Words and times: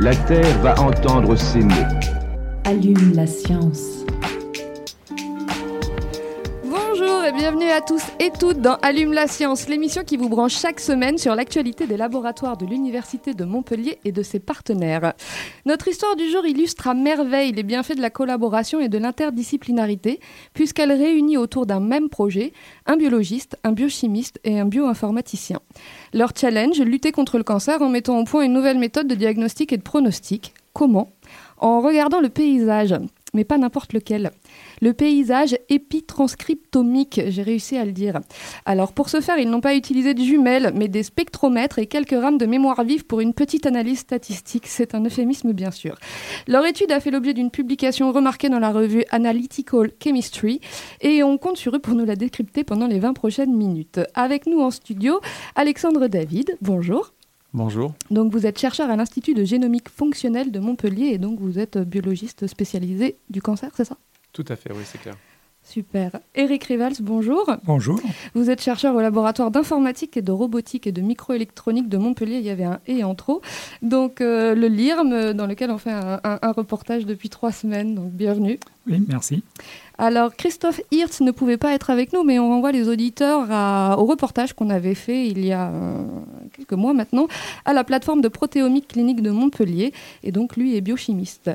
La 0.00 0.12
Terre 0.12 0.58
va 0.60 0.74
entendre 0.80 1.36
ces 1.36 1.60
mots. 1.60 1.72
Allume 2.64 3.14
la 3.14 3.28
science. 3.28 4.04
À 7.74 7.80
tous 7.80 8.04
et 8.20 8.30
toutes 8.30 8.60
dans 8.60 8.76
Allume 8.82 9.12
la 9.12 9.26
science, 9.26 9.68
l'émission 9.68 10.04
qui 10.04 10.16
vous 10.16 10.28
branche 10.28 10.56
chaque 10.56 10.78
semaine 10.78 11.18
sur 11.18 11.34
l'actualité 11.34 11.88
des 11.88 11.96
laboratoires 11.96 12.56
de 12.56 12.64
l'Université 12.64 13.34
de 13.34 13.44
Montpellier 13.44 13.98
et 14.04 14.12
de 14.12 14.22
ses 14.22 14.38
partenaires. 14.38 15.14
Notre 15.66 15.88
histoire 15.88 16.14
du 16.14 16.30
jour 16.30 16.46
illustre 16.46 16.86
à 16.86 16.94
merveille 16.94 17.50
les 17.50 17.64
bienfaits 17.64 17.96
de 17.96 18.00
la 18.00 18.10
collaboration 18.10 18.78
et 18.78 18.88
de 18.88 18.96
l'interdisciplinarité, 18.96 20.20
puisqu'elle 20.52 20.92
réunit 20.92 21.36
autour 21.36 21.66
d'un 21.66 21.80
même 21.80 22.08
projet 22.08 22.52
un 22.86 22.96
biologiste, 22.96 23.58
un 23.64 23.72
biochimiste 23.72 24.38
et 24.44 24.60
un 24.60 24.66
bioinformaticien. 24.66 25.58
Leur 26.12 26.30
challenge, 26.36 26.80
lutter 26.80 27.10
contre 27.10 27.38
le 27.38 27.44
cancer 27.44 27.82
en 27.82 27.88
mettant 27.88 28.20
au 28.20 28.24
point 28.24 28.44
une 28.44 28.52
nouvelle 28.52 28.78
méthode 28.78 29.08
de 29.08 29.16
diagnostic 29.16 29.72
et 29.72 29.78
de 29.78 29.82
pronostic. 29.82 30.54
Comment? 30.74 31.10
En 31.58 31.80
regardant 31.80 32.20
le 32.20 32.28
paysage, 32.28 32.94
mais 33.34 33.44
pas 33.44 33.58
n'importe 33.58 33.92
lequel. 33.92 34.30
Le 34.80 34.92
paysage 34.92 35.56
épitranscriptomique, 35.68 37.20
j'ai 37.28 37.42
réussi 37.42 37.76
à 37.76 37.84
le 37.84 37.92
dire. 37.92 38.20
Alors 38.64 38.92
pour 38.92 39.08
ce 39.08 39.20
faire, 39.20 39.38
ils 39.38 39.50
n'ont 39.50 39.60
pas 39.60 39.74
utilisé 39.74 40.14
de 40.14 40.22
jumelles, 40.22 40.72
mais 40.74 40.88
des 40.88 41.02
spectromètres 41.02 41.78
et 41.78 41.86
quelques 41.86 42.18
rames 42.18 42.38
de 42.38 42.46
mémoire 42.46 42.82
vive 42.84 43.04
pour 43.04 43.20
une 43.20 43.34
petite 43.34 43.66
analyse 43.66 44.00
statistique. 44.00 44.66
C'est 44.66 44.94
un 44.94 45.04
euphémisme 45.04 45.52
bien 45.52 45.70
sûr. 45.70 45.96
Leur 46.46 46.64
étude 46.64 46.92
a 46.92 47.00
fait 47.00 47.10
l'objet 47.10 47.34
d'une 47.34 47.50
publication 47.50 48.12
remarquée 48.12 48.48
dans 48.48 48.58
la 48.58 48.72
revue 48.72 49.04
Analytical 49.10 49.90
Chemistry 50.02 50.60
et 51.00 51.22
on 51.22 51.38
compte 51.38 51.56
sur 51.56 51.74
eux 51.74 51.80
pour 51.80 51.94
nous 51.94 52.04
la 52.04 52.16
décrypter 52.16 52.64
pendant 52.64 52.86
les 52.86 52.98
20 52.98 53.14
prochaines 53.14 53.54
minutes. 53.54 54.00
Avec 54.14 54.46
nous 54.46 54.60
en 54.60 54.70
studio, 54.70 55.20
Alexandre 55.56 56.08
David, 56.08 56.56
bonjour. 56.60 57.13
Bonjour. 57.54 57.94
Donc 58.10 58.32
vous 58.32 58.46
êtes 58.46 58.58
chercheur 58.58 58.90
à 58.90 58.96
l'Institut 58.96 59.32
de 59.32 59.44
génomique 59.44 59.88
fonctionnelle 59.88 60.50
de 60.50 60.58
Montpellier 60.58 61.06
et 61.12 61.18
donc 61.18 61.38
vous 61.40 61.58
êtes 61.58 61.78
biologiste 61.78 62.46
spécialisé 62.48 63.16
du 63.30 63.40
cancer, 63.40 63.70
c'est 63.74 63.84
ça? 63.84 63.96
Tout 64.32 64.44
à 64.48 64.56
fait, 64.56 64.72
oui, 64.72 64.82
c'est 64.84 65.00
clair. 65.00 65.14
Super. 65.66 66.18
Eric 66.34 66.64
Rivals, 66.64 66.96
bonjour. 67.00 67.50
Bonjour. 67.64 67.98
Vous 68.34 68.50
êtes 68.50 68.60
chercheur 68.60 68.94
au 68.94 69.00
laboratoire 69.00 69.50
d'informatique 69.50 70.16
et 70.18 70.20
de 70.20 70.30
robotique 70.30 70.86
et 70.86 70.92
de 70.92 71.00
microélectronique 71.00 71.88
de 71.88 71.96
Montpellier. 71.96 72.36
Il 72.38 72.44
y 72.44 72.50
avait 72.50 72.64
un 72.64 72.80
et 72.86 73.02
en 73.02 73.14
trop. 73.14 73.40
Donc 73.80 74.20
euh, 74.20 74.54
le 74.54 74.66
LIRM, 74.68 75.32
dans 75.32 75.46
lequel 75.46 75.70
on 75.70 75.78
fait 75.78 75.92
un, 75.92 76.20
un- 76.22 76.38
un 76.42 76.52
reportage 76.52 77.06
depuis 77.06 77.30
trois 77.30 77.50
semaines. 77.52 77.94
Donc 77.94 78.10
bienvenue. 78.10 78.58
Oui, 78.86 79.02
merci. 79.08 79.42
Alors 79.96 80.34
Christophe 80.34 80.80
Hirtz 80.90 81.20
ne 81.20 81.30
pouvait 81.30 81.56
pas 81.56 81.72
être 81.72 81.88
avec 81.88 82.12
nous, 82.12 82.24
mais 82.24 82.40
on 82.40 82.48
renvoie 82.48 82.72
les 82.72 82.88
auditeurs 82.88 83.42
au 83.98 84.04
reportage 84.04 84.52
qu'on 84.52 84.70
avait 84.70 84.94
fait 84.94 85.28
il 85.28 85.44
y 85.44 85.52
a 85.52 85.68
euh, 85.68 86.02
quelques 86.52 86.72
mois 86.72 86.92
maintenant 86.92 87.28
à 87.64 87.72
la 87.72 87.84
plateforme 87.84 88.20
de 88.20 88.28
protéomique 88.28 88.88
clinique 88.88 89.22
de 89.22 89.30
Montpellier. 89.30 89.92
Et 90.24 90.32
donc 90.32 90.56
lui 90.56 90.76
est 90.76 90.80
biochimiste. 90.80 91.50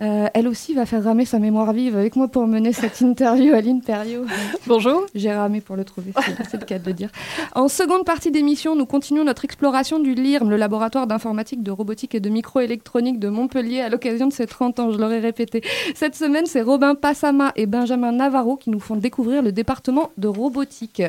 Euh, 0.00 0.28
elle 0.32 0.46
aussi 0.46 0.74
va 0.74 0.86
faire 0.86 1.02
ramer 1.02 1.24
sa 1.24 1.40
mémoire 1.40 1.72
vive 1.72 1.96
avec 1.96 2.14
moi 2.14 2.28
pour 2.28 2.46
mener 2.46 2.72
cette 2.72 3.00
interview 3.02 3.52
à 3.54 3.60
l'Imperio. 3.60 4.24
Bonjour. 4.66 5.04
J'ai 5.14 5.32
ramé 5.32 5.60
pour 5.60 5.74
le 5.74 5.84
trouver, 5.84 6.12
c'est 6.14 6.48
c'est 6.48 6.60
le 6.60 6.66
cas 6.66 6.78
de 6.78 6.86
le 6.86 6.92
dire. 6.92 7.10
En 7.54 7.66
seconde 7.66 8.04
partie 8.04 8.30
d'émission, 8.30 8.76
nous 8.76 8.86
continuons 8.86 9.24
notre 9.24 9.44
exploration 9.44 9.98
du 9.98 10.14
LIRM, 10.14 10.50
le 10.50 10.56
laboratoire 10.56 11.08
d'informatique, 11.08 11.64
de 11.64 11.72
robotique 11.72 12.14
et 12.14 12.20
de 12.20 12.28
microélectronique 12.28 13.18
de 13.18 13.28
Montpellier, 13.28 13.80
à 13.80 13.88
l'occasion 13.88 14.28
de 14.28 14.32
ses 14.32 14.46
30 14.46 14.78
ans, 14.78 14.92
je 14.92 14.98
l'aurais 14.98 15.18
répété. 15.18 15.62
Cette 15.94 16.14
semaine, 16.14 16.46
c'est 16.46 16.62
Robin 16.62 16.94
Passama 16.94 17.52
et 17.56 17.66
Benjamin 17.66 18.12
Navarro 18.12 18.56
qui 18.56 18.70
nous 18.70 18.80
font 18.80 18.96
découvrir 18.96 19.42
le 19.42 19.50
département 19.50 20.10
de 20.16 20.28
robotique. 20.28 21.02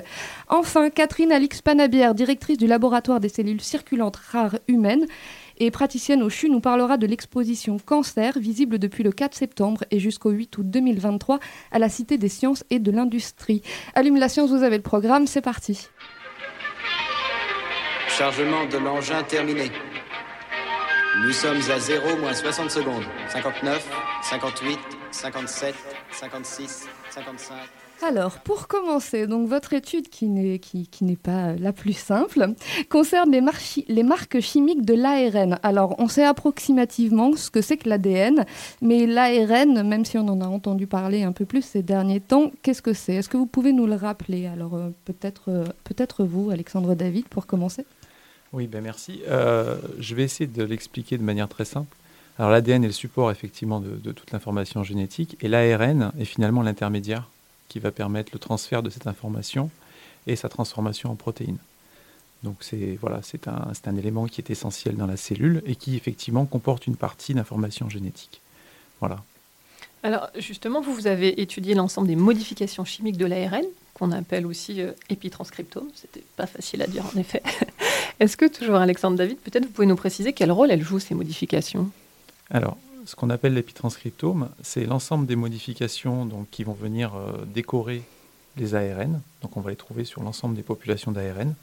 Enfin, 0.47 0.89
Catherine 0.89 1.31
Alix 1.31 1.61
Panabière, 1.61 2.15
directrice 2.15 2.57
du 2.57 2.65
laboratoire 2.65 3.19
des 3.19 3.29
cellules 3.29 3.61
circulantes 3.61 4.15
rares 4.15 4.57
humaines, 4.67 5.05
et 5.59 5.71
praticienne 5.71 6.23
au 6.23 6.29
CHU 6.29 6.49
nous 6.49 6.59
parlera 6.59 6.97
de 6.97 7.07
l'exposition 7.07 7.77
Cancer, 7.83 8.37
visible 8.37 8.79
depuis 8.79 9.03
le 9.03 9.11
4 9.11 9.35
septembre 9.35 9.83
et 9.91 9.99
jusqu'au 9.99 10.31
8 10.31 10.57
août 10.57 10.69
2023 10.69 11.39
à 11.71 11.79
la 11.79 11.89
Cité 11.89 12.17
des 12.17 12.29
sciences 12.29 12.63
et 12.69 12.79
de 12.79 12.91
l'industrie. 12.91 13.61
Allume 13.95 14.17
la 14.17 14.29
science, 14.29 14.49
vous 14.49 14.63
avez 14.63 14.77
le 14.77 14.83
programme, 14.83 15.27
c'est 15.27 15.41
parti. 15.41 15.87
Chargement 18.07 18.65
de 18.65 18.77
l'engin 18.77 19.23
terminé. 19.23 19.71
Nous 21.23 21.31
sommes 21.31 21.61
à 21.69 21.79
0 21.79 22.17
moins 22.17 22.33
60 22.33 22.71
secondes. 22.71 23.03
59, 23.29 23.89
58, 24.23 24.98
57, 25.11 25.73
56, 26.11 26.87
55. 27.11 27.55
Alors, 28.01 28.39
pour 28.39 28.69
commencer, 28.69 29.27
donc 29.27 29.49
votre 29.49 29.73
étude 29.73 30.07
qui 30.07 30.27
n'est 30.27 30.59
qui, 30.59 30.87
qui 30.87 31.03
n'est 31.03 31.17
pas 31.17 31.51
la 31.55 31.73
plus 31.73 31.91
simple 31.97 32.53
concerne 32.89 33.29
les, 33.31 33.41
marchi- 33.41 33.83
les 33.89 34.03
marques 34.03 34.39
chimiques 34.39 34.85
de 34.85 34.93
l'ARN. 34.93 35.59
Alors, 35.63 35.95
on 35.99 36.07
sait 36.07 36.23
approximativement 36.23 37.35
ce 37.35 37.49
que 37.51 37.61
c'est 37.61 37.75
que 37.75 37.89
l'ADN, 37.89 38.45
mais 38.81 39.05
l'ARN, 39.05 39.83
même 39.85 40.05
si 40.05 40.17
on 40.17 40.27
en 40.29 40.39
a 40.39 40.47
entendu 40.47 40.87
parler 40.87 41.23
un 41.23 41.33
peu 41.33 41.43
plus 41.43 41.61
ces 41.61 41.81
derniers 41.83 42.21
temps, 42.21 42.51
qu'est-ce 42.63 42.81
que 42.81 42.93
c'est? 42.93 43.15
Est-ce 43.15 43.27
que 43.27 43.35
vous 43.35 43.47
pouvez 43.47 43.73
nous 43.73 43.85
le 43.85 43.95
rappeler? 43.95 44.47
Alors, 44.47 44.75
euh, 44.75 44.91
peut-être 45.03 45.49
euh, 45.49 45.65
peut-être 45.83 46.23
vous, 46.23 46.51
Alexandre 46.51 46.95
David, 46.95 47.25
pour 47.27 47.47
commencer. 47.47 47.85
Oui, 48.53 48.67
ben 48.67 48.81
merci. 48.81 49.21
Euh, 49.27 49.75
je 49.99 50.15
vais 50.15 50.23
essayer 50.23 50.47
de 50.47 50.63
l'expliquer 50.63 51.17
de 51.17 51.23
manière 51.23 51.49
très 51.49 51.65
simple. 51.65 51.93
Alors 52.39 52.51
l'ADN 52.51 52.85
est 52.85 52.87
le 52.87 52.93
support 52.93 53.31
effectivement 53.31 53.81
de, 53.81 54.11
toute 54.13 54.31
l'information 54.31 54.81
génétique 54.81 55.35
et 55.41 55.49
l'ARN 55.49 56.13
est 56.17 56.25
finalement 56.25 56.61
l'intermédiaire 56.61 57.27
qui 57.67 57.79
va 57.79 57.91
permettre 57.91 58.31
le 58.31 58.39
transfert 58.39 58.81
de 58.81 58.89
cette 58.89 59.07
information 59.07 59.69
et 60.25 60.37
sa 60.37 60.47
transformation 60.47 61.11
en 61.11 61.15
protéines. 61.15 61.57
Donc 62.43 62.55
c'est 62.61 62.97
voilà, 63.01 63.19
c'est 63.23 63.49
un, 63.49 63.97
élément 63.97 64.25
qui 64.27 64.39
est 64.39 64.49
essentiel 64.49 64.95
dans 64.95 65.05
la 65.05 65.17
cellule 65.17 65.61
et 65.65 65.75
qui 65.75 65.97
effectivement 65.97 66.45
comporte 66.45 66.87
une 66.87 66.95
partie 66.95 67.33
d'information 67.33 67.89
génétique. 67.89 68.39
Voilà. 69.01 69.21
Alors 70.03 70.29
justement, 70.37 70.79
vous, 70.79 70.93
vous 70.93 71.07
avez 71.07 71.41
étudié 71.41 71.75
l'ensemble 71.75 72.07
des 72.07 72.15
modifications 72.15 72.85
chimiques 72.85 73.17
de 73.17 73.25
l'ARN, 73.25 73.65
qu'on 73.93 74.13
appelle 74.13 74.45
aussi 74.45 74.81
euh, 74.81 74.93
épitranscriptome. 75.09 75.89
C'était 75.93 76.23
pas 76.37 76.47
facile 76.47 76.81
à 76.83 76.87
dire 76.87 77.03
en 77.13 77.19
effet. 77.19 77.43
Est-ce 78.21 78.37
que 78.37 78.45
toujours 78.45 78.77
Alexandre 78.77 79.17
David, 79.17 79.39
peut-être 79.39 79.65
vous 79.65 79.71
pouvez 79.71 79.87
nous 79.87 79.97
préciser 79.97 80.31
quel 80.31 80.53
rôle 80.53 80.71
elles 80.71 80.83
jouent 80.83 80.99
ces 80.99 81.15
modifications? 81.15 81.91
Alors, 82.51 82.77
ce 83.05 83.15
qu'on 83.15 83.29
appelle 83.29 83.53
l'épitranscriptome, 83.53 84.49
c'est 84.61 84.85
l'ensemble 84.85 85.25
des 85.25 85.35
modifications 85.35 86.29
qui 86.51 86.63
vont 86.63 86.73
venir 86.73 87.15
euh, 87.15 87.45
décorer 87.45 88.03
les 88.57 88.75
ARN. 88.75 89.21
Donc, 89.41 89.55
on 89.57 89.61
va 89.61 89.69
les 89.69 89.75
trouver 89.75 90.03
sur 90.03 90.23
l'ensemble 90.23 90.55
des 90.55 90.63
populations 90.63 91.11
d'ARN. 91.11 91.55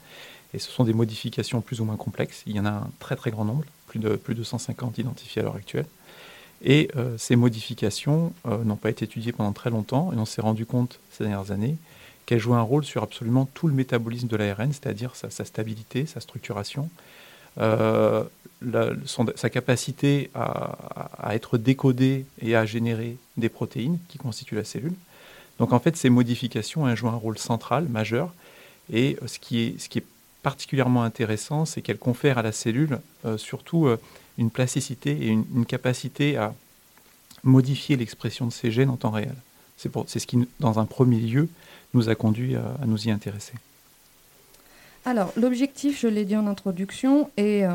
Et 0.53 0.59
ce 0.59 0.71
sont 0.71 0.85
des 0.85 0.93
modifications 0.93 1.61
plus 1.61 1.81
ou 1.81 1.85
moins 1.85 1.97
complexes. 1.97 2.43
Il 2.47 2.55
y 2.55 2.59
en 2.59 2.65
a 2.65 2.71
un 2.71 2.89
très 2.99 3.15
très 3.15 3.31
grand 3.31 3.45
nombre, 3.45 3.65
plus 3.87 3.99
de, 3.99 4.15
plus 4.15 4.35
de 4.35 4.43
150 4.43 4.97
identifiés 4.97 5.41
à 5.41 5.45
l'heure 5.45 5.55
actuelle. 5.55 5.85
Et 6.63 6.89
euh, 6.95 7.17
ces 7.17 7.35
modifications 7.35 8.33
euh, 8.47 8.63
n'ont 8.63 8.77
pas 8.77 8.89
été 8.89 9.05
étudiées 9.05 9.31
pendant 9.31 9.53
très 9.53 9.69
longtemps 9.69 10.11
et 10.13 10.15
on 10.15 10.25
s'est 10.25 10.41
rendu 10.41 10.65
compte 10.65 10.99
ces 11.11 11.23
dernières 11.23 11.51
années 11.51 11.77
qu'elles 12.25 12.39
jouaient 12.39 12.57
un 12.57 12.61
rôle 12.61 12.83
sur 12.83 13.03
absolument 13.03 13.47
tout 13.53 13.67
le 13.67 13.73
métabolisme 13.73 14.27
de 14.27 14.35
l'ARN, 14.35 14.73
c'est-à-dire 14.73 15.15
sa 15.15 15.29
stabilité, 15.29 16.05
sa 16.05 16.19
structuration, 16.19 16.89
euh, 17.59 18.23
la- 18.61 18.91
sa 19.35 19.49
capacité 19.49 20.29
à, 20.33 21.35
être 21.35 21.57
décodé 21.57 22.25
et 22.41 22.55
à 22.55 22.65
générer 22.65 23.17
des 23.35 23.49
protéines 23.49 23.99
qui 24.07 24.17
constituent 24.17 24.55
la 24.55 24.63
cellule. 24.63 24.93
Donc 25.59 25.73
en 25.73 25.79
fait, 25.79 25.95
ces 25.95 26.09
modifications 26.09 26.93
jouent 26.95 27.09
un 27.09 27.15
rôle 27.15 27.37
central, 27.37 27.85
majeur, 27.85 28.33
et 28.91 29.17
ce 29.25 29.39
qui 29.39 29.77
est, 29.97 30.03
particulièrement 30.43 31.03
intéressant, 31.03 31.65
c'est 31.65 31.81
qu'elles 31.81 31.97
confèrent 31.97 32.37
à 32.37 32.41
la 32.41 32.53
cellule 32.53 32.99
euh, 33.25 33.37
surtout 33.37 33.87
euh, 33.87 33.99
une 34.37 34.49
plasticité 34.49 35.11
et 35.11 35.27
une, 35.27 35.65
capacité 35.65 36.37
à 36.37 36.53
modifier 37.43 37.97
l'expression 37.97 38.45
de 38.45 38.53
ces 38.53 38.71
gènes 38.71 38.89
en 38.89 38.95
temps 38.95 39.11
réel. 39.11 39.35
C'est 39.75 40.19
ce 40.19 40.25
qui, 40.25 40.47
dans 40.59 40.79
un 40.79 40.85
premier 40.85 41.19
lieu, 41.19 41.49
nous 41.93 42.07
a 42.07 42.15
conduit 42.15 42.55
à 42.55 42.85
nous 42.85 43.07
y 43.07 43.11
intéresser. 43.11 43.53
Alors, 45.07 45.31
l'objectif, 45.37 46.01
je 46.01 46.09
l'ai 46.09 46.25
dit 46.25 46.35
en 46.35 46.47
introduction, 46.47 47.29
est 47.37 47.63
euh, 47.63 47.69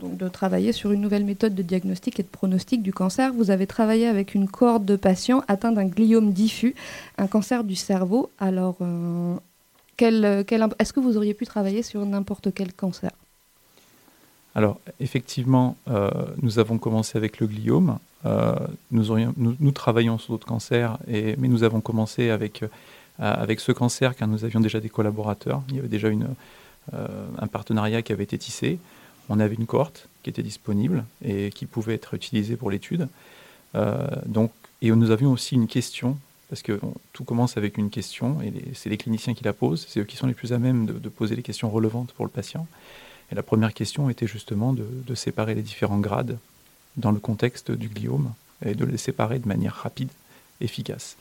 de 0.00 0.28
travailler 0.28 0.70
sur 0.70 0.92
une 0.92 1.00
nouvelle 1.00 1.24
méthode 1.24 1.52
de 1.52 1.62
diagnostic 1.62 2.20
et 2.20 2.22
de 2.22 2.28
pronostic 2.28 2.80
du 2.80 2.92
cancer. 2.92 3.32
Vous 3.32 3.50
avez 3.50 3.66
travaillé 3.66 4.06
avec 4.06 4.36
une 4.36 4.46
cohorte 4.46 4.84
de 4.84 4.94
patients 4.94 5.42
atteints 5.48 5.72
d'un 5.72 5.86
gliome 5.86 6.32
diffus, 6.32 6.76
un 7.18 7.26
cancer 7.26 7.64
du 7.64 7.74
cerveau. 7.74 8.30
Alors, 8.38 8.76
euh, 8.82 9.34
est-ce 9.98 10.92
que 10.92 11.00
vous 11.00 11.16
auriez 11.16 11.34
pu 11.34 11.44
travailler 11.44 11.82
sur 11.82 12.06
n'importe 12.06 12.54
quel 12.54 12.72
cancer? 12.72 13.10
Alors, 14.54 14.78
effectivement, 15.00 15.76
euh, 15.90 16.08
nous 16.40 16.60
avons 16.60 16.78
commencé 16.78 17.18
avec 17.18 17.40
le 17.40 17.48
gliome. 17.48 17.98
Nous, 18.92 19.72
travaillons 19.72 20.18
sur 20.18 20.34
d'autres 20.34 20.46
cancers, 20.46 20.98
mais 21.08 21.48
nous 21.48 21.64
avons 21.64 21.80
commencé 21.80 22.30
avec, 22.30 22.64
avec 23.18 23.58
ce 23.58 23.72
cancer 23.72 24.14
car 24.14 24.28
nous 24.28 24.44
avions 24.44 24.60
déjà 24.60 24.78
des 24.78 24.88
collaborateurs. 24.88 25.62
Il 25.70 25.76
y 25.76 25.78
avait 25.78 25.88
déjà 25.88 26.08
une, 26.08 26.28
un 26.92 27.46
partenariat 27.46 28.02
qui 28.02 28.12
avait 28.12 28.24
été 28.24 28.38
tissé. 28.38 28.78
On 29.28 29.40
avait 29.40 29.54
une 29.54 29.66
cohorte 29.66 30.08
qui 30.22 30.30
était 30.30 30.42
disponible 30.42 31.04
et 31.24 31.50
qui 31.50 31.66
pouvait 31.66 31.94
être 31.94 32.14
utilisée 32.14 32.56
pour 32.56 32.70
l'étude. 32.70 33.08
Euh, 33.76 34.06
et 34.82 34.90
nous 34.90 35.10
avions 35.10 35.32
aussi 35.32 35.54
une 35.54 35.68
question, 35.68 36.18
parce 36.48 36.62
que 36.62 36.80
tout 37.12 37.24
commence 37.24 37.56
avec 37.56 37.78
une 37.78 37.90
question, 37.90 38.40
et 38.42 38.52
c'est 38.74 38.90
les 38.90 38.96
cliniciens 38.96 39.34
qui 39.34 39.44
la 39.44 39.52
posent, 39.52 39.86
c'est 39.88 40.00
eux 40.00 40.04
qui 40.04 40.16
sont 40.16 40.26
les 40.26 40.34
plus 40.34 40.52
à 40.52 40.58
même 40.58 40.86
de, 40.86 41.08
poser 41.08 41.36
les 41.36 41.42
questions 41.42 41.70
relevantes 41.70 42.12
pour 42.12 42.24
le 42.24 42.30
patient. 42.30 42.66
Et 43.32 43.34
la 43.34 43.42
première 43.42 43.72
question 43.72 44.10
était 44.10 44.26
justement 44.26 44.72
de, 44.72 44.84
de 44.84 45.14
séparer 45.14 45.54
les 45.54 45.62
différents 45.62 45.98
grades 45.98 46.38
dans 46.96 47.12
le 47.12 47.18
contexte 47.20 47.70
du 47.70 47.88
gliome 47.88 48.32
et 48.64 48.74
de 48.74 48.84
les 48.84 48.98
séparer 48.98 49.38
de 49.38 49.48
manière 49.48 49.74
rapide, 49.74 50.10
efficace. 50.60 51.16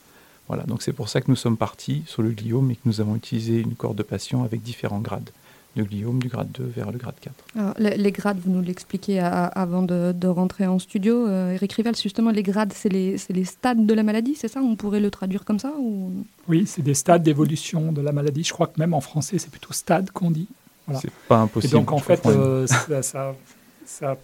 Voilà, 0.47 0.63
donc 0.63 0.81
c'est 0.81 0.93
pour 0.93 1.09
ça 1.09 1.21
que 1.21 1.29
nous 1.29 1.35
sommes 1.35 1.57
partis 1.57 2.03
sur 2.07 2.21
le 2.21 2.31
gliome 2.31 2.71
et 2.71 2.75
que 2.75 2.81
nous 2.85 3.01
avons 3.01 3.15
utilisé 3.15 3.59
une 3.59 3.75
cohorte 3.75 3.97
de 3.97 4.03
patients 4.03 4.43
avec 4.43 4.61
différents 4.61 4.99
grades 4.99 5.29
de 5.75 5.83
gliome, 5.83 6.19
du 6.19 6.27
grade 6.29 6.47
2 6.53 6.63
vers 6.75 6.91
le 6.91 6.97
grade 6.97 7.15
4. 7.21 7.33
Alors, 7.57 7.73
les, 7.77 7.97
les 7.97 8.11
grades, 8.11 8.37
vous 8.43 8.51
nous 8.51 8.61
l'expliquez 8.61 9.19
avant 9.19 9.81
de, 9.83 10.13
de 10.13 10.27
rentrer 10.27 10.65
en 10.67 10.79
studio. 10.79 11.27
Euh, 11.27 11.51
Eric 11.53 11.73
Rival, 11.73 11.95
justement, 11.95 12.31
les 12.31 12.43
grades, 12.43 12.71
c'est 12.73 12.89
les, 12.89 13.17
stades 13.45 13.85
de 13.85 13.93
la 13.93 14.03
maladie, 14.03 14.35
c'est 14.35 14.47
ça? 14.47 14.61
On 14.61 14.75
pourrait 14.75 14.99
le 15.01 15.11
traduire 15.11 15.43
comme 15.45 15.59
ça 15.59 15.73
ou... 15.79 16.11
Oui, 16.47 16.63
c'est 16.65 16.81
des 16.81 16.93
stades 16.93 17.23
d'évolution 17.23 17.91
de 17.91 18.01
la 18.01 18.11
maladie. 18.11 18.43
Je 18.43 18.53
crois 18.53 18.67
que 18.67 18.79
même 18.79 18.93
en 18.93 19.01
français, 19.01 19.37
c'est 19.37 19.51
plutôt 19.51 19.73
stade 19.73 20.11
qu'on 20.11 20.31
dit. 20.31 20.47
Voilà. 20.87 20.99
C'est 21.01 21.11
pas 21.27 21.39
Et 21.39 21.43
impossible. 21.43 21.73
donc, 21.73 21.91
en 21.91 21.97
fait, 21.97 22.25
euh, 22.25 22.67
ça, 22.67 23.01
ça- 23.01 23.35
ça 23.85 24.17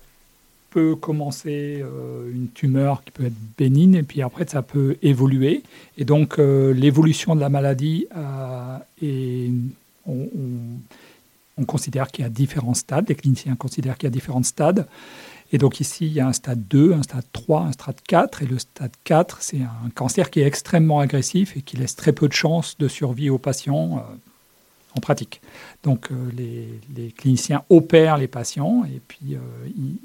peut 0.70 0.96
commencer 0.96 1.82
euh, 1.84 2.32
une 2.32 2.48
tumeur 2.50 3.04
qui 3.04 3.12
peut 3.12 3.26
être 3.26 3.34
bénigne, 3.58 3.96
et 3.96 4.04
puis 4.04 4.22
après, 4.22 4.48
ça 4.48 4.62
peut 4.62 4.96
évoluer. 5.02 5.64
Et 5.98 6.06
donc, 6.06 6.40
euh, 6.40 6.74
l'évolution 6.74 7.36
de 7.36 7.42
la 7.42 7.50
maladie, 7.50 8.08
euh, 8.16 8.78
est- 9.02 9.52
on, 10.08 10.14
on- 10.14 10.80
on 11.62 11.66
considère 11.66 12.08
qu'il 12.12 12.24
y 12.24 12.26
a 12.26 12.30
différents 12.30 12.74
stades. 12.74 13.08
Les 13.10 13.16
cliniciens 13.16 13.56
considèrent 13.56 13.98
qu'il 13.98 14.08
y 14.08 14.12
a 14.12 14.12
différents 14.12 14.44
stades. 14.44 14.88
Et 15.54 15.58
donc, 15.58 15.80
ici, 15.80 16.06
il 16.08 16.14
y 16.14 16.20
a 16.20 16.28
un 16.28 16.34
stade 16.34 16.68
2, 16.68 16.94
un 16.94 17.04
stade 17.04 17.26
3, 17.34 17.62
un 17.64 17.72
stade 17.74 18.02
4. 18.08 18.42
Et 18.44 18.46
le 18.46 18.58
stade 18.60 18.92
4, 19.04 19.38
c'est 19.42 19.62
un 19.62 19.90
cancer 19.94 20.30
qui 20.30 20.40
est 20.40 20.46
extrêmement 20.46 21.00
agressif 21.00 21.56
et 21.58 21.62
qui 21.62 21.78
laisse 21.78 21.96
très 21.96 22.14
peu 22.14 22.28
de 22.28 22.34
chances 22.34 22.78
de 22.78 22.88
survie 22.88 23.30
aux 23.30 23.38
patients 23.38 23.98
euh, 23.98 24.16
en 24.98 25.02
pratique. 25.02 25.42
Donc 25.84 26.12
euh, 26.12 26.16
les, 26.38 26.68
les 26.96 27.12
cliniciens 27.12 27.64
opèrent 27.70 28.18
les 28.18 28.28
patients 28.28 28.84
et 28.86 29.02
puis 29.08 29.36
euh, 29.36 29.38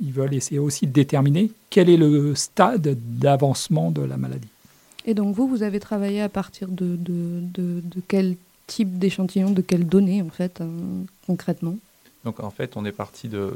ils, 0.02 0.12
veulent 0.12 0.34
essayer 0.34 0.58
aussi 0.58 0.86
de 0.86 0.92
déterminer 0.92 1.50
quel 1.70 1.88
est 1.90 1.96
le 1.96 2.34
stade 2.34 2.96
d'avancement 3.18 3.90
de 3.90 4.02
la 4.02 4.16
maladie. 4.16 4.48
Et 5.04 5.14
donc, 5.14 5.34
vous, 5.36 5.46
vous 5.46 5.62
avez 5.62 5.78
travaillé 5.78 6.20
à 6.22 6.28
partir 6.28 6.68
de, 6.68 6.96
de, 6.96 7.40
de- 7.54 7.80
de 7.80 8.00
quel 8.08 8.36
type 8.66 8.98
d'échantillon, 8.98 9.50
de 9.50 9.62
quelles 9.62 9.86
données, 9.86 10.22
en 10.22 10.30
fait, 10.30 10.60
euh, 10.60 11.02
concrètement 11.26 11.76
Donc 12.24 12.40
en 12.40 12.50
fait, 12.50 12.76
on 12.76 12.84
est 12.84 12.92
parti 12.92 13.28
de, 13.28 13.52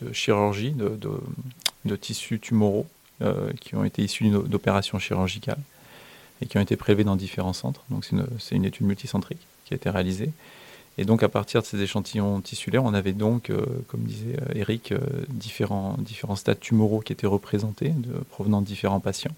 de, 0.00 0.12
chirurgie, 0.12 0.72
de, 0.72 1.96
tissus 1.96 2.38
tumoraux 2.38 2.86
euh, 3.22 3.52
qui 3.60 3.74
ont 3.74 3.84
été 3.84 4.02
issus 4.02 4.28
d'opérations 4.28 4.98
chirurgicales 4.98 5.60
et 6.42 6.46
qui 6.46 6.58
ont 6.58 6.60
été 6.60 6.76
prélevés 6.76 7.04
dans 7.04 7.16
différents 7.16 7.52
centres. 7.52 7.82
Donc 7.90 8.06
c'est 8.38 8.54
une, 8.54 8.64
étude 8.64 8.86
multicentrique 8.86 9.46
qui 9.64 9.74
a 9.74 9.76
été 9.76 9.90
réalisée. 9.90 10.30
Et 10.96 11.04
donc 11.04 11.24
à 11.24 11.28
partir 11.28 11.62
de 11.62 11.66
ces 11.66 11.80
échantillons 11.80 12.40
tissulaires, 12.40 12.84
on 12.84 12.94
avait 12.94 13.12
donc, 13.12 13.50
euh, 13.50 13.64
comme 13.88 14.02
disait 14.02 14.36
Eric, 14.54 14.94
différents, 15.28 15.96
différents 15.98 16.36
stades 16.36 16.60
tumoraux 16.60 17.00
qui 17.00 17.12
étaient 17.12 17.26
représentés 17.26 17.92
provenant 18.30 18.60
de 18.60 18.66
différents 18.66 19.00
patients. 19.00 19.34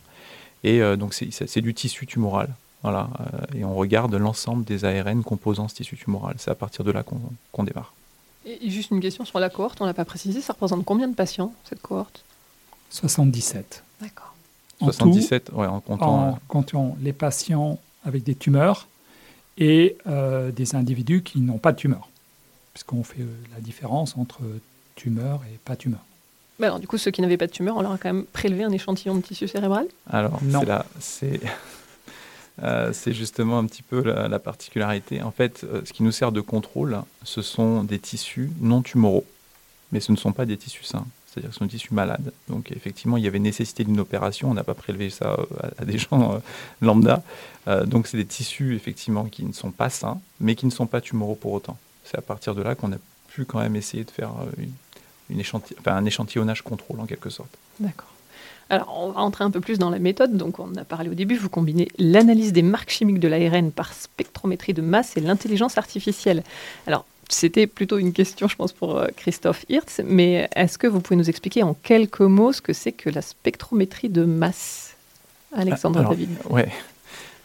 Et 0.64 0.80
donc 0.96 1.14
c'est 1.14 1.60
du 1.60 1.74
tissu 1.74 2.06
tumoral. 2.06 2.52
Voilà, 2.82 3.08
euh, 3.20 3.58
et 3.58 3.64
on 3.64 3.74
regarde 3.74 4.14
l'ensemble 4.14 4.64
des 4.64 4.84
ARN 4.84 5.22
composant 5.24 5.66
ce 5.68 5.74
tissu 5.74 5.96
tumoral. 5.96 6.36
C'est 6.38 6.50
à 6.50 6.54
partir 6.54 6.84
de 6.84 6.92
là 6.92 7.02
qu'on 7.02 7.64
démarre. 7.64 7.94
Et 8.46 8.70
juste 8.70 8.92
une 8.92 9.00
question 9.00 9.24
sur 9.24 9.40
la 9.40 9.50
cohorte, 9.50 9.80
on 9.80 9.86
l'a 9.86 9.94
pas 9.94 10.04
précisé, 10.04 10.40
ça 10.40 10.52
représente 10.52 10.84
combien 10.84 11.08
de 11.08 11.14
patients, 11.14 11.52
cette 11.68 11.82
cohorte? 11.82 12.22
77. 12.90 13.82
D'accord. 14.00 14.34
En 14.80 14.86
tout, 14.86 14.92
77, 14.92 15.50
ouais, 15.52 15.66
en 15.66 15.80
comptant. 15.80 16.06
en 16.06 16.28
euh, 16.28 16.32
comptant 16.46 16.96
les 17.00 17.12
patients 17.12 17.80
avec 18.04 18.22
des 18.22 18.34
tumeurs 18.36 18.86
et 19.58 19.96
euh, 20.06 20.52
des 20.52 20.76
individus 20.76 21.22
qui 21.22 21.40
n'ont 21.40 21.58
pas 21.58 21.72
de 21.72 21.78
tumeur, 21.78 22.08
puisqu'on 22.72 23.02
fait 23.02 23.22
euh, 23.22 23.34
la 23.54 23.60
différence 23.60 24.16
entre 24.16 24.40
tumeur 24.94 25.40
et 25.52 25.58
pas 25.64 25.74
tumeur. 25.74 26.00
Mais 26.58 26.66
alors, 26.66 26.78
du 26.78 26.86
coup, 26.86 26.98
ceux 26.98 27.10
qui 27.10 27.22
n'avaient 27.22 27.36
pas 27.36 27.46
de 27.48 27.52
tumeur, 27.52 27.76
on 27.76 27.82
leur 27.82 27.92
a 27.92 27.98
quand 27.98 28.12
même 28.12 28.24
prélevé 28.26 28.64
un 28.64 28.70
échantillon 28.70 29.14
de 29.16 29.22
tissu 29.22 29.48
cérébral? 29.48 29.86
Alors, 30.08 30.38
Non. 30.44 30.60
c'est 30.60 30.66
là, 30.66 30.86
c'est. 31.00 31.40
Euh, 32.62 32.92
c'est 32.92 33.12
justement 33.12 33.58
un 33.58 33.66
petit 33.66 33.82
peu 33.82 34.02
la, 34.02 34.28
la 34.28 34.38
particularité. 34.38 35.22
En 35.22 35.30
fait, 35.30 35.64
euh, 35.64 35.82
ce 35.84 35.92
qui 35.92 36.02
nous 36.02 36.12
sert 36.12 36.32
de 36.32 36.40
contrôle, 36.40 36.98
ce 37.22 37.42
sont 37.42 37.84
des 37.84 37.98
tissus 37.98 38.50
non 38.60 38.82
tumoraux, 38.82 39.26
mais 39.92 40.00
ce 40.00 40.12
ne 40.12 40.16
sont 40.16 40.32
pas 40.32 40.46
des 40.46 40.56
tissus 40.56 40.84
sains. 40.84 41.06
C'est-à-dire 41.26 41.50
que 41.50 41.54
ce 41.54 41.58
sont 41.58 41.66
des 41.66 41.72
tissus 41.72 41.92
malades. 41.92 42.32
Donc, 42.48 42.72
effectivement, 42.72 43.18
il 43.18 43.24
y 43.24 43.26
avait 43.26 43.38
nécessité 43.38 43.84
d'une 43.84 44.00
opération. 44.00 44.50
On 44.50 44.54
n'a 44.54 44.64
pas 44.64 44.74
prélevé 44.74 45.10
ça 45.10 45.36
euh, 45.38 45.68
à, 45.78 45.84
des 45.84 45.98
gens 45.98 46.40
lambda. 46.80 47.22
Donc, 47.86 48.06
c'est 48.06 48.16
des 48.16 48.24
tissus, 48.24 48.76
effectivement, 48.76 49.24
qui 49.24 49.44
ne 49.44 49.52
sont 49.52 49.72
pas 49.72 49.90
sains, 49.90 50.20
mais 50.38 50.54
qui 50.54 50.66
ne 50.66 50.70
sont 50.70 50.86
pas 50.86 51.00
tumoraux 51.00 51.34
pour 51.34 51.52
autant. 51.52 51.76
C'est 52.04 52.16
à 52.16 52.22
partir 52.22 52.54
de 52.54 52.62
là 52.62 52.76
qu'on 52.76 52.92
a 52.92 52.96
pu 53.26 53.44
quand 53.44 53.58
même 53.58 53.74
essayer 53.74 54.04
de 54.04 54.10
faire 54.12 54.30
un 55.84 56.04
échantillonnage 56.04 56.62
contrôle, 56.62 57.00
en 57.00 57.06
quelque 57.06 57.28
sorte. 57.28 57.50
D'accord. 57.80 58.15
Alors, 58.68 58.98
on 59.00 59.10
va 59.10 59.20
entrer 59.20 59.44
un 59.44 59.50
peu 59.50 59.60
plus 59.60 59.78
dans 59.78 59.90
la 59.90 59.98
méthode. 59.98 60.36
Donc, 60.36 60.58
on 60.58 60.64
en 60.64 60.76
a 60.76 60.84
parlé 60.84 61.08
au 61.08 61.14
début. 61.14 61.36
Vous 61.36 61.48
combinez 61.48 61.88
l'analyse 61.98 62.52
des 62.52 62.62
marques 62.62 62.90
chimiques 62.90 63.20
de 63.20 63.28
l'ARN 63.28 63.70
par 63.70 63.92
spectrométrie 63.92 64.74
de 64.74 64.82
masse 64.82 65.16
et 65.16 65.20
l'intelligence 65.20 65.78
artificielle. 65.78 66.42
Alors, 66.86 67.04
c'était 67.28 67.66
plutôt 67.66 67.98
une 67.98 68.12
question, 68.12 68.48
je 68.48 68.56
pense, 68.56 68.72
pour 68.72 68.98
euh, 68.98 69.06
Christophe 69.16 69.64
Hirtz. 69.68 70.00
Mais 70.04 70.48
est-ce 70.54 70.78
que 70.78 70.86
vous 70.86 71.00
pouvez 71.00 71.16
nous 71.16 71.28
expliquer 71.28 71.62
en 71.62 71.74
quelques 71.74 72.20
mots 72.20 72.52
ce 72.52 72.60
que 72.60 72.72
c'est 72.72 72.92
que 72.92 73.10
la 73.10 73.22
spectrométrie 73.22 74.08
de 74.08 74.24
masse 74.24 74.94
Alexandre 75.52 76.00
Alors, 76.00 76.10
David? 76.10 76.30
Ouais. 76.50 76.68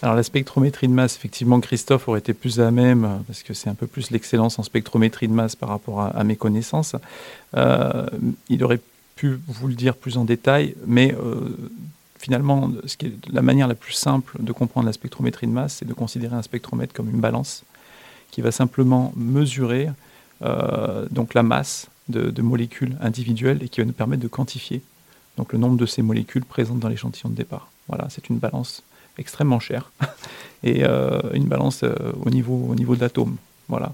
Alors 0.03 0.15
la 0.15 0.24
spectrométrie 0.24 0.88
de 0.88 0.94
masse, 0.94 1.15
effectivement, 1.15 1.59
Christophe 1.59 2.07
aurait 2.07 2.19
été 2.19 2.33
plus 2.33 2.59
à 2.59 2.71
même, 2.71 3.06
euh, 3.06 3.17
parce 3.27 3.44
que 3.44 3.53
c'est 3.53 3.69
un 3.69 3.75
peu 3.75 3.85
plus 3.85 4.09
l'excellence 4.09 4.57
en 4.57 4.63
spectrométrie 4.63 5.27
de 5.27 5.33
masse 5.33 5.56
par 5.56 5.69
rapport 5.69 6.01
à, 6.01 6.07
à 6.07 6.24
mes 6.24 6.35
connaissances. 6.35 6.95
Euh, 7.56 8.07
il 8.50 8.63
aurait 8.63 8.79
vous 9.28 9.68
le 9.68 9.74
dire 9.74 9.96
plus 9.96 10.18
en 10.18 10.25
détail, 10.25 10.75
mais 10.86 11.13
euh, 11.13 11.58
finalement, 12.18 12.72
ce 12.86 12.98
qui 12.98 13.08
est 13.08 13.13
la 13.32 13.42
manière 13.42 13.68
la 13.68 13.75
plus 13.75 13.94
simple 13.94 14.38
de 14.40 14.51
comprendre 14.51 14.86
la 14.86 14.94
spectrométrie 14.94 15.48
de 15.48 15.51
masse, 15.51 15.78
c'est 15.80 15.88
de 15.88 15.94
considérer 15.94 16.36
un 16.36 16.42
spectromètre 16.42 16.94
comme 16.94 17.10
une 17.10 17.20
balance 17.20 17.63
qui 18.32 18.42
va 18.42 18.51
simplement 18.51 19.13
mesurer 19.16 19.90
euh, 20.42 21.06
donc 21.12 21.34
la 21.34 21.44
masse 21.44 21.88
de, 22.10 22.42
molécules 22.42 22.98
individuelles 23.01 23.63
et 23.63 23.70
qui 23.70 23.80
va 23.80 23.86
nous 23.86 23.94
permettre 23.94 24.22
de 24.22 24.28
quantifier 24.28 24.82
donc 25.38 25.54
le 25.54 25.60
nombre 25.60 25.78
de 25.78 25.86
ces 25.86 26.01
molécules 26.01 26.44
présentes 26.44 26.80
dans 26.80 26.90
l'échantillon 26.90 27.30
de 27.30 27.36
départ. 27.36 27.70
Voilà, 27.88 28.08
c'est 28.10 28.30
une 28.30 28.38
balance 28.38 28.84
extrêmement 29.18 29.60
chère 29.60 29.92
et 30.63 30.84
euh, 30.84 31.22
une 31.34 31.46
balance 31.46 31.84
au 31.84 32.30
niveau, 32.30 32.68
au 32.70 32.75
niveau 32.75 32.96
de 32.96 33.01
l'atome. 33.01 33.38
Voilà. 33.70 33.94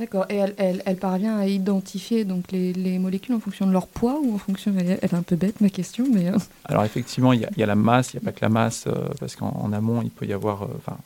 D'accord. 0.00 0.24
Et 0.30 0.36
elle, 0.36 0.96
parvient 0.96 1.36
à 1.36 1.46
identifier 1.46 2.24
donc 2.24 2.52
les, 2.52 2.72
les 2.72 2.98
molécules 2.98 3.34
en 3.34 3.38
fonction 3.38 3.66
de 3.66 3.72
leur 3.72 3.86
poids 3.86 4.18
ou 4.22 4.34
en 4.34 4.38
fonction. 4.38 4.72
Elle 4.78 4.92
est, 4.92 5.12
un 5.12 5.20
peu 5.22 5.36
bête 5.36 5.60
ma 5.60 5.68
question, 5.68 6.06
mais. 6.10 6.28
euh, 6.28 6.38
Alors 6.64 6.84
effectivement, 6.84 7.34
il 7.34 7.40
y, 7.54 7.62
a- 7.62 7.66
la 7.66 7.74
masse, 7.74 8.14
il 8.14 8.16
n'y 8.16 8.22
a 8.22 8.24
pas 8.24 8.32
que 8.32 8.42
la 8.42 8.48
masse, 8.48 8.84
euh, 8.86 8.94
parce 9.20 9.36
qu'en 9.36 9.50
en 9.50 9.74
amont, 9.74 10.00
il 10.00 10.08
peut 10.08 10.24
y 10.24 10.32
avoir, 10.32 10.62
euh, 10.62 10.68
enfin, 10.78 10.96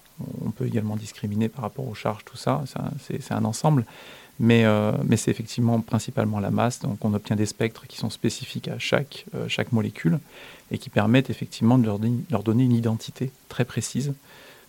on 0.47 0.53
peut 0.53 0.65
également 0.65 0.95
discriminer 0.95 1.49
par 1.49 1.63
rapport 1.63 1.89
aux 1.89 1.95
charges, 1.95 2.25
tout 2.25 2.37
ça, 2.37 2.63
c'est 3.01 3.33
un- 3.33 3.45
ensemble, 3.45 3.85
mais, 4.39 4.65
c'est 5.17 5.33
effectivement 5.33 5.81
principalement 5.81 6.39
la 6.39 6.53
masse, 6.53 6.79
donc 6.79 7.05
on 7.05 7.15
obtient 7.15 7.35
des 7.35 7.47
spectres 7.47 7.89
qui 7.89 7.97
sont 7.97 8.11
spécifiques 8.11 8.69
à 8.69 8.79
chaque, 8.79 9.27
molécule 9.73 10.21
et 10.71 10.79
qui 10.79 10.89
permettent 10.89 11.31
effectivement 11.31 11.79
de 11.79 11.85
leur, 11.85 11.99
donner- 11.99 12.65
une 12.65 12.73
identité 12.73 13.33
très 13.49 13.65
précise. 13.65 14.15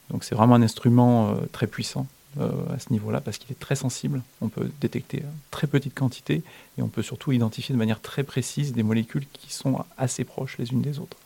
Donc 0.10 0.24
c'est 0.24 0.34
vraiment 0.34 0.56
un 0.56 0.64
instrument 0.64 1.36
très 1.52 1.68
puissant 1.68 2.08
à 2.40 2.80
ce 2.80 2.92
niveau-là, 2.92 3.22
parce 3.22 3.38
qu'il 3.38 3.52
est 3.52 3.60
très 3.60 3.76
sensible, 3.76 4.22
on 4.42 4.50
peut 4.50 4.70
détecter 4.82 5.20
euh, 5.20 5.28
très 5.52 5.68
petite 5.68 5.94
quantité 5.96 6.42
et 6.78 6.82
on 6.82 6.88
peut 6.90 7.02
surtout 7.04 7.32
identifier 7.32 7.74
de 7.74 7.80
manière 7.80 8.02
très 8.02 8.24
précise 8.24 8.74
des 8.74 8.84
molécules 8.84 9.26
qui 9.34 9.54
sont 9.54 9.84
assez 9.98 10.24
proches 10.24 10.58
les 10.58 10.72
unes 10.72 10.82
des 10.82 11.00
autres. 11.00 11.18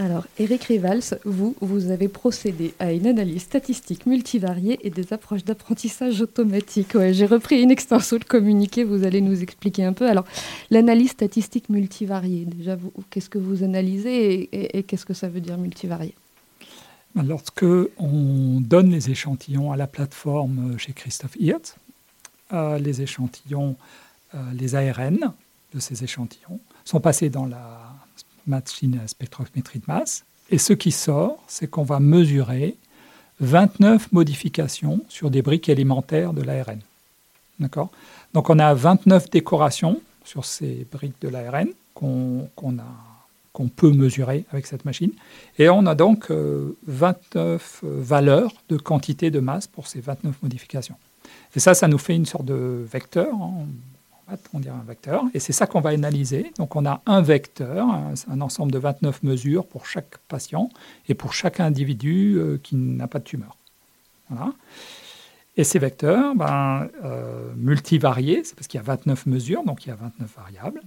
Alors, 0.00 0.24
Eric 0.38 0.62
Rivals, 0.64 1.18
vous, 1.24 1.56
vous 1.60 1.90
avez 1.90 2.06
procédé 2.06 2.72
à 2.78 2.92
une 2.92 3.08
analyse 3.08 3.42
statistique 3.42 4.06
multivariée 4.06 4.78
et 4.84 4.90
des 4.90 5.12
approches 5.12 5.44
d'apprentissage 5.44 6.20
automatique. 6.20 6.96
J'ai 7.10 7.26
repris 7.26 7.60
une 7.60 7.72
extenso 7.72 8.16
de 8.20 8.24
communiqué, 8.24 8.84
vous 8.84 9.02
allez 9.02 9.20
nous 9.20 9.42
expliquer 9.42 9.82
un 9.82 9.92
peu. 9.92 10.08
Alors, 10.08 10.24
l'analyse 10.70 11.10
statistique 11.10 11.68
multivariée, 11.68 12.44
déjà, 12.44 12.78
qu'est-ce 13.10 13.28
que 13.28 13.38
vous 13.38 13.64
analysez 13.64 14.34
et, 14.52 14.78
et- 14.78 14.82
qu'est-ce 14.84 15.04
que 15.04 15.14
ça 15.14 15.28
veut 15.28 15.40
dire 15.40 15.58
multivarié 15.58 16.14
Lorsque 17.24 17.64
on 17.98 18.60
donne 18.60 18.90
les 18.90 19.10
échantillons 19.10 19.72
à 19.72 19.76
la 19.76 19.86
plateforme 19.86 20.78
chez 20.78 20.92
Christophe 20.92 21.36
Hirtz, 21.38 21.76
euh, 22.52 22.78
les 22.78 23.02
échantillons, 23.02 23.76
euh, 24.34 24.38
les 24.54 24.74
ARN 24.74 25.32
de 25.74 25.80
ces 25.80 26.04
échantillons, 26.04 26.60
sont 26.84 27.00
passés 27.00 27.28
dans 27.28 27.46
la 27.46 27.92
machine 28.46 29.00
à 29.04 29.08
spectrométrie 29.08 29.80
de 29.80 29.84
masse. 29.86 30.24
Et 30.50 30.58
ce 30.58 30.72
qui 30.72 30.92
sort, 30.92 31.42
c'est 31.46 31.68
qu'on 31.68 31.82
va 31.82 32.00
mesurer 32.00 32.76
29 33.40 34.12
modifications 34.12 35.00
sur 35.08 35.30
des 35.30 35.42
briques 35.42 35.68
élémentaires 35.68 36.32
de 36.32 36.42
l'ARN. 36.42 36.80
D'accord? 37.60 37.90
Donc 38.32 38.48
on 38.50 38.58
a 38.58 38.72
29 38.74 39.30
décorations 39.30 40.00
sur 40.24 40.44
ces 40.44 40.86
briques 40.90 41.20
de 41.20 41.28
l'ARN 41.28 41.68
qu'on 41.94 42.48
qu'on 43.58 43.68
peut 43.68 43.90
mesurer 43.90 44.44
avec 44.52 44.66
cette 44.66 44.84
machine. 44.84 45.10
Et 45.58 45.68
on 45.68 45.84
a 45.86 45.96
donc 45.96 46.30
29 46.30 47.80
euh, 47.84 48.00
valeurs 48.00 48.52
de 48.68 48.76
quantité 48.76 49.32
de 49.32 49.40
masse 49.40 49.66
pour 49.66 49.88
ces 49.88 50.00
29 50.00 50.44
modifications. 50.44 50.94
Et 51.56 51.60
ça, 51.60 51.74
ça 51.74 51.88
nous 51.88 51.98
fait 51.98 52.14
une 52.14 52.24
sorte 52.24 52.44
de 52.44 52.86
vecteur. 52.90 53.34
hein. 53.34 53.66
On 54.54 54.60
dirait 54.60 54.76
un 54.76 54.86
vecteur. 54.86 55.24
Et 55.34 55.40
c'est 55.40 55.52
ça 55.52 55.66
qu'on 55.66 55.80
va 55.80 55.90
analyser. 55.90 56.52
Donc 56.56 56.76
on 56.76 56.86
a 56.86 57.02
un 57.06 57.20
vecteur, 57.20 57.88
un, 57.88 58.40
ensemble 58.40 58.70
de 58.70 58.78
29 58.78 59.24
mesures 59.24 59.66
pour 59.66 59.86
chaque 59.86 60.18
patient 60.28 60.70
et 61.08 61.14
pour 61.14 61.32
chaque 61.32 61.58
individu 61.58 62.36
euh, 62.36 62.58
qui 62.62 62.76
n'a 62.76 63.08
pas 63.08 63.18
de 63.18 63.24
tumeur. 63.24 63.56
Et 65.56 65.64
ces 65.64 65.80
vecteurs, 65.80 66.36
ben, 66.36 66.88
euh, 67.02 67.52
multivariés, 67.56 68.42
c'est 68.44 68.54
parce 68.54 68.68
qu'il 68.68 68.78
y 68.78 68.82
a 68.82 68.86
29 68.86 69.26
mesures, 69.26 69.64
donc 69.64 69.84
il 69.84 69.88
y 69.88 69.92
a 69.92 69.96
29 69.96 70.32
variables. 70.36 70.82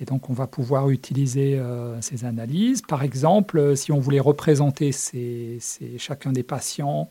Et 0.00 0.04
donc, 0.04 0.28
on 0.28 0.32
va 0.32 0.46
pouvoir 0.46 0.90
utiliser 0.90 1.58
euh, 1.58 2.00
ces 2.00 2.24
analyses. 2.24 2.82
Par 2.82 3.02
exemple, 3.02 3.58
euh, 3.58 3.76
si 3.76 3.92
on 3.92 4.00
voulait 4.00 4.20
représenter 4.20 4.90
chacun 5.98 6.32
des 6.32 6.42
patients 6.42 7.08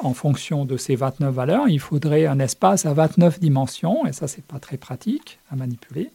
en 0.00 0.12
fonction 0.12 0.64
de 0.64 0.76
ces 0.76 0.96
29 0.96 1.32
valeurs, 1.32 1.68
il 1.68 1.80
faudrait 1.80 2.26
un 2.26 2.38
espace 2.38 2.84
à 2.84 2.92
29 2.92 3.40
dimensions, 3.40 4.06
et 4.06 4.12
ça, 4.12 4.28
c'est 4.28 4.44
pas 4.44 4.58
très 4.58 4.76
pratique 4.76 5.38
à 5.50 5.56
manipuler. 5.56 6.10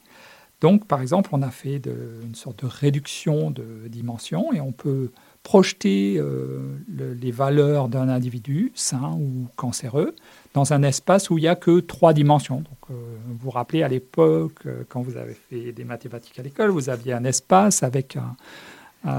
Donc, 0.60 0.86
par 0.86 1.02
exemple, 1.02 1.30
on 1.34 1.42
a 1.42 1.50
fait 1.50 1.82
une 2.24 2.36
sorte 2.36 2.64
de 2.64 2.68
réduction 2.70 3.50
de 3.50 3.88
dimensions, 3.88 4.54
et 4.54 4.62
on 4.62 4.72
peut 4.72 5.10
projeter 5.44 6.18
euh, 6.18 6.78
le- 6.88 7.14
les 7.14 7.32
valeurs 7.32 7.88
d'un 7.90 8.10
individu, 8.10 8.72
sain 8.76 9.14
ou 9.20 9.48
cancéreux, 9.56 10.16
dans 10.54 10.74
un 10.74 10.84
espace 10.84 11.30
où 11.30 11.38
il 11.38 11.42
n'y 11.42 11.48
a 11.48 11.56
que 11.56 11.80
trois 11.80 12.14
dimensions. 12.14 12.64
Euh, 12.90 12.94
vous 13.28 13.38
vous 13.38 13.50
rappelez 13.50 13.84
à 13.84 13.88
l'époque, 13.88 14.60
euh, 14.66 14.84
quand 14.88 15.02
vous 15.02 15.18
avez 15.18 15.34
fait 15.34 15.72
des 15.72 15.84
mathématiques 15.84 16.38
à 16.40 16.44
l'école, 16.44 16.70
vous 16.70 16.90
aviez 16.90 17.14
un 17.14 17.24
espace 17.24 17.82
avec 17.84 18.18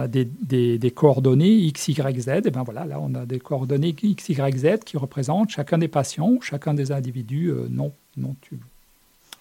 des, 0.08 0.90
coordonnées 0.94 1.50
x, 1.50 1.88
y, 1.88 2.20
z. 2.20 2.28
Et 2.46 2.50
bien 2.50 2.62
voilà, 2.62 2.84
là, 2.84 3.00
on 3.00 3.14
a 3.14 3.26
des 3.26 3.40
coordonnées 3.40 3.94
x, 4.00 4.28
y, 4.28 4.58
z 4.58 4.84
qui 4.84 4.96
représentent 4.96 5.50
chacun 5.50 5.78
des 5.78 5.88
patients 5.88 6.38
chacun 6.40 6.72
des 6.74 6.92
individus 6.92 7.52
non, 7.68 7.92
non, 8.16 8.36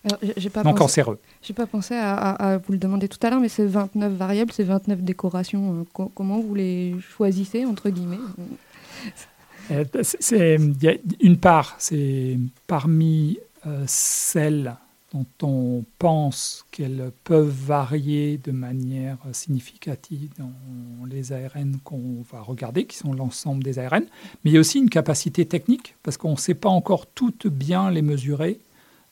Alors, 0.04 0.20
pas 0.20 0.64
non 0.64 0.72
pensé- 0.72 0.78
cancéreux. 0.80 1.20
J'ai 1.44 1.54
pas 1.54 1.68
pensé 1.68 1.94
à, 1.96 2.16
à- 2.16 2.54
à 2.54 2.58
vous 2.58 2.72
le 2.72 2.80
demander 2.80 3.08
tout 3.08 3.20
à 3.22 3.30
l'heure, 3.30 3.40
mais 3.40 3.50
ces 3.50 3.66
29 3.68 4.14
variables, 4.14 4.52
ces 4.52 4.64
29 4.64 5.02
décorations, 5.02 5.82
euh, 5.82 5.84
co- 5.94 6.12
comment 6.16 6.40
vous 6.40 6.56
les 6.56 6.96
choisissez, 7.00 7.66
entre 7.66 7.90
guillemets 7.90 8.18
Euh, 9.70 9.86
il 10.32 10.84
y 10.84 10.88
a 10.88 10.96
une 11.22 11.38
part, 11.38 11.76
c'est 11.78 12.38
parmi 12.68 13.38
euh, 13.68 13.84
celles 13.88 14.76
dont 15.14 15.26
on 15.44 15.84
pense 16.00 16.66
qu'elles 16.72 17.12
peuvent 17.24 17.48
varier 17.68 18.38
de 18.44 18.52
manière 18.52 19.18
significative 19.34 20.30
dans 20.40 20.52
les 21.06 21.32
ARN 21.32 21.78
qu'on 21.84 22.24
va 22.32 22.42
regarder, 22.42 22.86
qui 22.86 22.98
sont 22.98 23.14
l'ensemble 23.14 23.62
des 23.64 23.78
ARN. 23.78 24.04
Mais 24.44 24.52
il 24.52 24.54
y 24.54 24.58
a 24.58 24.60
aussi 24.62 24.80
une 24.80 24.90
capacité 24.90 25.46
technique, 25.46 25.96
parce 26.02 26.18
qu'on 26.18 26.32
ne 26.32 26.38
sait 26.38 26.54
pas 26.56 26.70
encore 26.70 27.06
toutes 27.08 27.48
bien 27.48 27.92
les 27.92 28.02
mesurer 28.02 28.60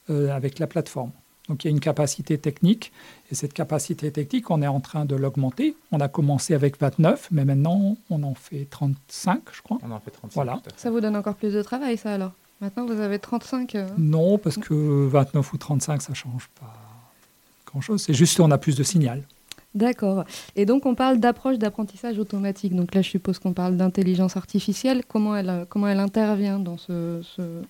avec 0.10 0.60
la 0.60 0.68
plateforme. 0.68 1.12
Donc 1.48 1.64
il 1.64 1.68
y 1.68 1.70
a 1.70 1.72
une 1.72 1.80
capacité 1.80 2.38
technique, 2.38 2.92
et 3.32 3.36
cette 3.36 3.54
capacité 3.54 4.12
technique, 4.12 4.52
on 4.52 4.62
est 4.62 4.68
en 4.68 4.80
train 4.80 5.06
de 5.06 5.16
l'augmenter. 5.16 5.76
On 5.92 6.00
a 6.00 6.08
commencé 6.08 6.54
avec 6.54 6.80
29, 6.80 7.30
mais 7.32 7.44
maintenant 7.44 7.98
on 8.12 8.22
en 8.22 8.36
fait 8.36 8.68
35, 8.70 9.42
je 9.52 9.62
crois. 9.64 9.80
On 9.84 9.90
en 9.92 10.00
fait 10.00 10.12
35. 10.12 10.36
Voilà. 10.36 10.62
Ça 10.78 10.92
vous 10.92 11.02
donne 11.02 11.16
encore 11.16 11.36
plus 11.36 11.54
de 11.54 11.62
travail, 11.64 11.98
ça 11.98 12.14
alors? 12.14 12.34
Maintenant, 12.62 12.86
vous 12.86 13.00
avez 13.00 13.20
35. 13.20 13.76
euh, 13.76 13.88
Non, 13.98 14.38
parce 14.38 14.58
que 14.58 14.74
29 14.74 15.54
ou 15.54 15.58
35, 15.58 16.02
ça 16.02 16.14
change 16.14 16.50
pas 16.60 16.74
grand-chose. 17.66 18.02
C'est 18.02 18.14
juste 18.14 18.36
qu'on 18.38 18.52
a 18.52 18.58
plus 18.58 18.76
de 18.76 18.84
signal. 18.84 19.24
D'accord. 19.76 20.26
Et 20.58 20.66
donc, 20.66 20.86
on 20.86 20.94
parle 20.94 21.20
d'approche 21.20 21.58
d'apprentissage 21.58 22.20
automatique. 22.20 22.76
Donc 22.76 22.94
là, 22.94 23.02
je 23.02 23.10
suppose 23.10 23.40
qu'on 23.40 23.54
parle 23.54 23.78
d'intelligence 23.78 24.36
artificielle. 24.36 25.04
Comment 25.08 25.38
elle, 25.38 25.50
euh, 25.50 25.66
comment 25.70 25.88
elle 25.88 26.00
intervient 26.00 26.60
dans 26.60 26.78
ce, 26.78 27.22
ce 27.24 27.62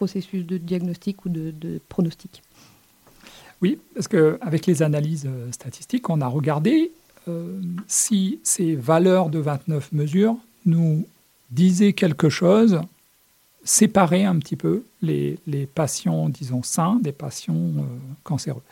processus 0.00 0.46
de 0.46 0.56
diagnostic 0.56 1.26
ou 1.26 1.28
de, 1.28 1.78
pronostic 1.90 2.42
Oui, 3.60 3.78
parce 3.94 4.08
qu'avec 4.08 4.64
les 4.64 4.82
analyses 4.82 5.26
euh, 5.26 5.52
statistiques, 5.52 6.08
on 6.08 6.22
a 6.22 6.26
regardé 6.26 6.90
euh, 7.28 7.60
si 7.86 8.40
ces 8.42 8.76
valeurs 8.76 9.28
de 9.28 9.38
29 9.38 9.92
mesures 9.92 10.36
nous 10.64 11.06
disaient 11.50 11.92
quelque 11.92 12.30
chose, 12.30 12.80
séparer 13.62 14.24
un 14.24 14.38
petit 14.38 14.56
peu 14.56 14.84
les, 15.02 15.38
les 15.46 15.66
patients, 15.66 16.30
disons, 16.30 16.62
sains 16.62 16.98
des 17.02 17.12
patients 17.12 17.54
euh, 17.54 17.82
cancéreux. 18.24 18.62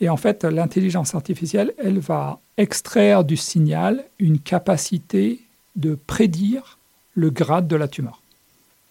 Et 0.00 0.08
en 0.08 0.16
fait, 0.16 0.44
l'intelligence 0.44 1.16
artificielle, 1.16 1.74
elle 1.76 1.98
va 1.98 2.38
extraire 2.56 3.24
du 3.24 3.36
signal 3.36 4.04
une 4.20 4.38
capacité 4.38 5.40
de 5.74 5.98
prédire 6.06 6.78
le 7.14 7.30
grade 7.30 7.66
de 7.66 7.74
la 7.74 7.88
tumeur. 7.88 8.20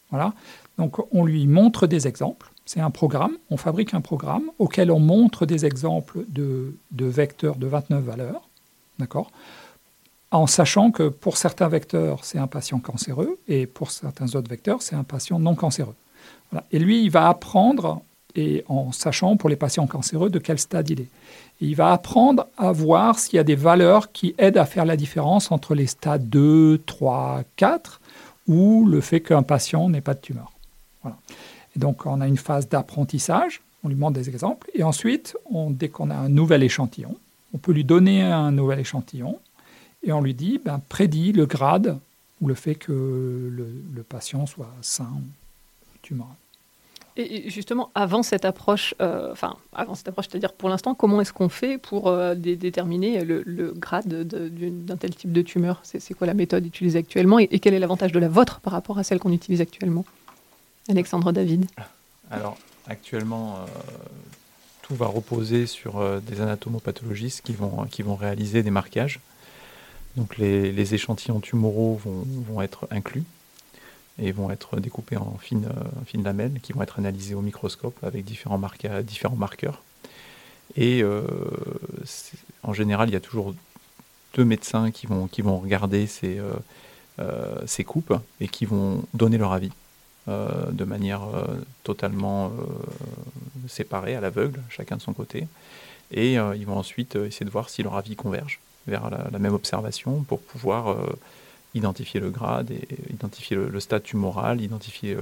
Voilà. 0.09 0.33
Donc, 0.77 0.98
on 1.13 1.25
lui 1.25 1.48
montre 1.48 1.88
des 1.88 2.08
exemples. 2.08 2.51
C'est 2.65 2.82
un 2.82 2.89
programme. 2.89 3.38
On 3.50 3.58
fabrique 3.58 3.94
un 3.94 4.01
programme 4.01 4.51
auquel 4.60 4.91
on 4.91 5.00
montre 5.00 5.46
des 5.46 5.65
exemples 5.65 6.25
de, 6.27 6.75
vecteurs 6.91 7.55
de 7.55 7.67
29 7.67 8.03
valeurs. 8.03 8.41
D'accord? 9.00 9.32
En 10.32 10.48
sachant 10.48 10.91
que 10.91 11.08
pour 11.08 11.38
certains 11.38 11.67
vecteurs, 11.67 12.25
c'est 12.25 12.39
un 12.39 12.48
patient 12.48 12.79
cancéreux 12.79 13.38
et 13.48 13.67
pour 13.67 13.91
certains 13.91 14.36
autres 14.36 14.50
vecteurs, 14.50 14.82
c'est 14.82 14.96
un 14.96 15.03
patient 15.03 15.39
non 15.39 15.55
cancéreux. 15.55 15.96
Et 16.72 16.79
lui, 16.79 17.03
il 17.03 17.10
va 17.10 17.29
apprendre, 17.29 18.01
et 18.36 18.63
en 18.67 18.91
sachant 18.91 19.38
pour 19.38 19.50
les 19.50 19.55
patients 19.55 19.88
cancéreux 19.88 20.29
de 20.29 20.39
quel 20.39 20.60
stade 20.60 20.89
il 20.89 21.01
est. 21.01 21.10
Il 21.62 21.75
va 21.75 21.94
apprendre 21.94 22.48
à 22.58 22.72
voir 22.72 23.17
s'il 23.17 23.38
y 23.38 23.39
a 23.39 23.44
des 23.44 23.55
valeurs 23.55 24.12
qui 24.12 24.36
aident 24.38 24.58
à 24.58 24.65
faire 24.65 24.86
la 24.86 24.98
différence 24.98 25.51
entre 25.51 25.74
les 25.74 25.88
stades 25.88 26.29
2, 26.29 26.82
3, 26.86 27.44
4 27.55 28.01
ou 28.48 28.86
le 28.86 29.01
fait 29.01 29.22
qu'un 29.22 29.44
patient 29.44 29.89
n'ait 29.89 30.01
pas 30.01 30.13
de 30.13 30.20
tumeur. 30.20 30.51
Et 31.75 31.79
donc, 31.79 32.05
on 32.05 32.21
a 32.21 32.27
une 32.27 32.38
phase 32.38 32.69
d'apprentissage, 32.69 33.62
on 33.83 33.89
lui 33.89 33.95
montre 33.95 34.13
des 34.13 34.29
exemples, 34.29 34.69
et 34.74 34.83
ensuite, 34.83 35.35
dès 35.69 35.89
qu'on 35.89 36.09
a 36.09 36.15
un 36.15 36.29
nouvel 36.29 36.63
échantillon, 36.63 37.17
on 37.53 37.57
peut 37.57 37.71
lui 37.71 37.83
donner 37.83 38.21
un 38.21 38.51
nouvel 38.51 38.79
échantillon, 38.79 39.39
et 40.03 40.12
on 40.12 40.21
lui 40.21 40.33
dit, 40.33 40.59
ben, 40.63 40.81
prédit 40.89 41.31
le 41.31 41.45
grade 41.45 41.97
ou 42.41 42.47
le 42.47 42.53
fait 42.53 42.75
que 42.75 42.91
le, 42.91 44.03
patient 44.03 44.45
soit 44.45 44.71
sain 44.81 45.09
ou 45.15 45.97
tumoral. 46.01 46.35
Et 47.17 47.50
justement, 47.50 47.91
avant 47.95 48.24
cette 48.24 48.43
approche, 48.43 48.93
euh, 49.01 49.31
enfin, 49.31 49.55
avant 49.74 49.95
cette 49.95 50.09
approche, 50.09 50.25
c'est-à-dire 50.29 50.51
pour 50.51 50.67
l'instant, 50.67 50.95
comment 50.95 51.21
est-ce 51.21 51.31
qu'on 51.31 51.47
fait 51.47 51.77
pour 51.77 52.07
euh, 52.07 52.35
dé- 52.35 52.57
déterminer 52.57 53.24
le, 53.24 53.71
grade 53.71 54.05
d'un 54.05 54.97
tel 54.97 55.15
type 55.15 55.31
de 55.31 55.41
tumeur? 55.41 55.79
C'est 55.83 56.13
quoi 56.13 56.27
la 56.27 56.33
méthode 56.33 56.65
utilisée 56.65 57.00
actuellement? 57.00 57.39
Et 57.39 57.59
quel 57.59 57.74
est 57.74 57.79
l'avantage 57.79 58.12
de 58.12 58.19
la 58.19 58.27
vôtre 58.27 58.59
par 58.59 58.74
rapport 58.74 58.97
à 58.97 59.03
celle 59.03 59.19
qu'on 59.19 59.31
utilise 59.31 59.62
actuellement? 59.62 60.03
Alexandre 60.87 61.31
David. 61.31 61.65
Alors, 62.29 62.57
actuellement, 62.87 63.57
euh, 63.57 63.65
tout 64.81 64.95
va 64.95 65.07
reposer 65.07 65.65
sur 65.65 65.97
euh, 65.97 66.19
des 66.19 66.41
anatomopathologistes 66.41 67.41
qui 67.41 67.53
vont, 67.53 68.15
réaliser 68.15 68.63
des 68.63 68.71
marquages. 68.71 69.19
Donc, 70.15 70.37
les, 70.37 70.93
échantillons 70.93 71.39
tumoraux 71.39 71.99
vont, 72.03 72.61
être 72.61 72.87
inclus 72.91 73.23
et 74.21 74.31
vont 74.31 74.49
être 74.49 74.79
découpés 74.79 75.17
en 75.17 75.37
fines, 75.41 75.65
euh, 75.65 75.83
fines 76.05 76.23
lamelles 76.23 76.59
qui 76.61 76.71
vont 76.71 76.81
être 76.83 76.99
analysées 76.99 77.35
au 77.35 77.41
microscope 77.41 77.97
avec 78.03 78.23
différents, 78.23 78.57
marqueurs. 78.57 79.81
Et 80.77 81.03
en 82.63 82.73
général, 82.73 83.09
il 83.09 83.13
y 83.13 83.15
a 83.15 83.21
toujours 83.21 83.53
deux 84.33 84.45
médecins 84.45 84.91
qui 84.91 85.05
vont, 85.05 85.59
regarder 85.59 86.07
ces 86.07 87.83
coupes 87.85 88.13
et 88.41 88.47
qui 88.47 88.65
vont 88.65 89.03
donner 89.13 89.37
leur 89.37 89.53
avis 89.53 89.71
euh, 90.27 90.72
de 90.72 90.86
manière 90.86 91.22
euh, 91.24 91.46
totalement 91.84 92.48
euh, 92.48 93.67
séparée, 93.67 94.15
à 94.15 94.22
l'aveugle, 94.22 94.60
chacun 94.70 94.96
de 94.98 95.01
son 95.01 95.13
côté. 95.13 95.48
Et 96.12 96.34
ils 96.34 96.65
vont 96.65 96.77
ensuite 96.77 97.15
essayer 97.15 97.46
de 97.48 97.51
voir 97.51 97.70
si 97.70 97.82
leur 97.82 97.96
avis 97.96 98.15
converge 98.15 98.60
vers 98.86 99.10
la, 99.10 99.39
même 99.39 99.55
observation 99.55 100.22
pour 100.22 100.39
pouvoir 100.39 100.96
identifier 101.74 102.20
le 102.20 102.29
grade, 102.29 102.70
et 102.70 102.88
identifier 103.12 103.58
le, 103.58 103.79
stade 103.79 104.03
tumoral, 104.03 104.62
identifier, 104.62 105.17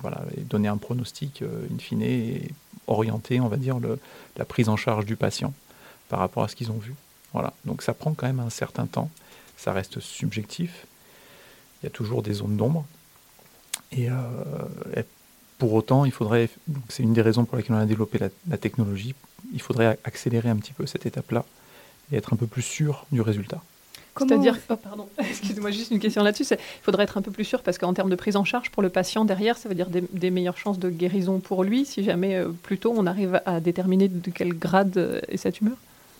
voilà, 0.00 0.22
donner 0.48 0.68
un 0.68 0.78
pronostic 0.78 1.42
in 1.42 1.78
fine 1.78 2.00
et 2.00 2.48
orienter, 2.86 3.40
on 3.40 3.48
va 3.48 3.58
dire, 3.58 3.76
la 4.38 4.44
prise 4.46 4.70
en 4.70 4.76
charge 4.78 5.04
du 5.04 5.16
patient 5.16 5.52
par 6.08 6.18
rapport 6.18 6.44
à 6.44 6.48
ce 6.48 6.56
qu'ils 6.56 6.70
ont 6.70 6.78
vu. 6.78 6.94
Voilà. 7.34 7.52
Donc 7.66 7.82
ça 7.82 7.92
prend 7.92 8.14
quand 8.14 8.26
même 8.26 8.40
un 8.40 8.50
certain 8.50 8.86
temps, 8.86 9.10
ça 9.58 9.74
reste 9.74 10.00
subjectif, 10.00 10.86
il 11.82 11.86
y 11.86 11.88
a 11.88 11.90
toujours 11.90 12.22
des 12.22 12.32
zones 12.32 12.56
d'ombre. 12.56 12.86
Et, 13.92 14.10
euh, 14.10 14.14
et 14.96 15.04
pour 15.58 15.72
autant, 15.74 16.04
il 16.04 16.12
faudrait, 16.12 16.48
c'est 16.88 17.02
une 17.02 17.12
des 17.12 17.22
raisons 17.22 17.44
pour 17.44 17.56
lesquelles 17.56 17.76
on 17.76 17.80
a 17.80 17.86
développé 17.86 18.18
la, 18.18 18.28
la 18.48 18.58
technologie, 18.58 19.14
il 19.52 19.60
faudrait 19.60 19.98
accélérer 20.04 20.48
un 20.48 20.56
petit 20.56 20.72
peu 20.72 20.86
cette 20.86 21.06
étape-là 21.06 21.44
et 22.10 22.16
être 22.16 22.32
un 22.32 22.36
peu 22.36 22.46
plus 22.46 22.62
sûr 22.62 23.06
du 23.12 23.20
résultat. 23.20 23.62
C'est-à-dire, 24.18 24.58
oh, 24.68 24.76
pardon, 24.76 25.08
excusez-moi, 25.18 25.70
juste 25.70 25.90
une 25.90 25.98
question 25.98 26.22
là-dessus. 26.22 26.44
Il 26.50 26.58
faudrait 26.82 27.04
être 27.04 27.16
un 27.16 27.22
peu 27.22 27.30
plus 27.30 27.44
sûr 27.44 27.62
parce 27.62 27.78
qu'en 27.78 27.94
termes 27.94 28.10
de 28.10 28.16
prise 28.16 28.36
en 28.36 28.44
charge 28.44 28.70
pour 28.70 28.82
le 28.82 28.90
patient 28.90 29.24
derrière, 29.24 29.56
ça 29.56 29.68
veut 29.68 29.74
dire 29.74 29.88
des, 29.88 30.04
des 30.12 30.30
meilleures 30.30 30.58
chances 30.58 30.78
de 30.78 30.90
guérison 30.90 31.40
pour 31.40 31.64
lui 31.64 31.84
si 31.84 32.04
jamais 32.04 32.36
euh, 32.36 32.48
plus 32.48 32.78
tôt 32.78 32.92
on 32.96 33.06
arrive 33.06 33.40
à 33.46 33.60
déterminer 33.60 34.08
de 34.08 34.30
quel 34.30 34.52
grade 34.52 34.96
euh, 34.98 35.20
est 35.28 35.38
sa 35.38 35.50
tumeur 35.50 35.76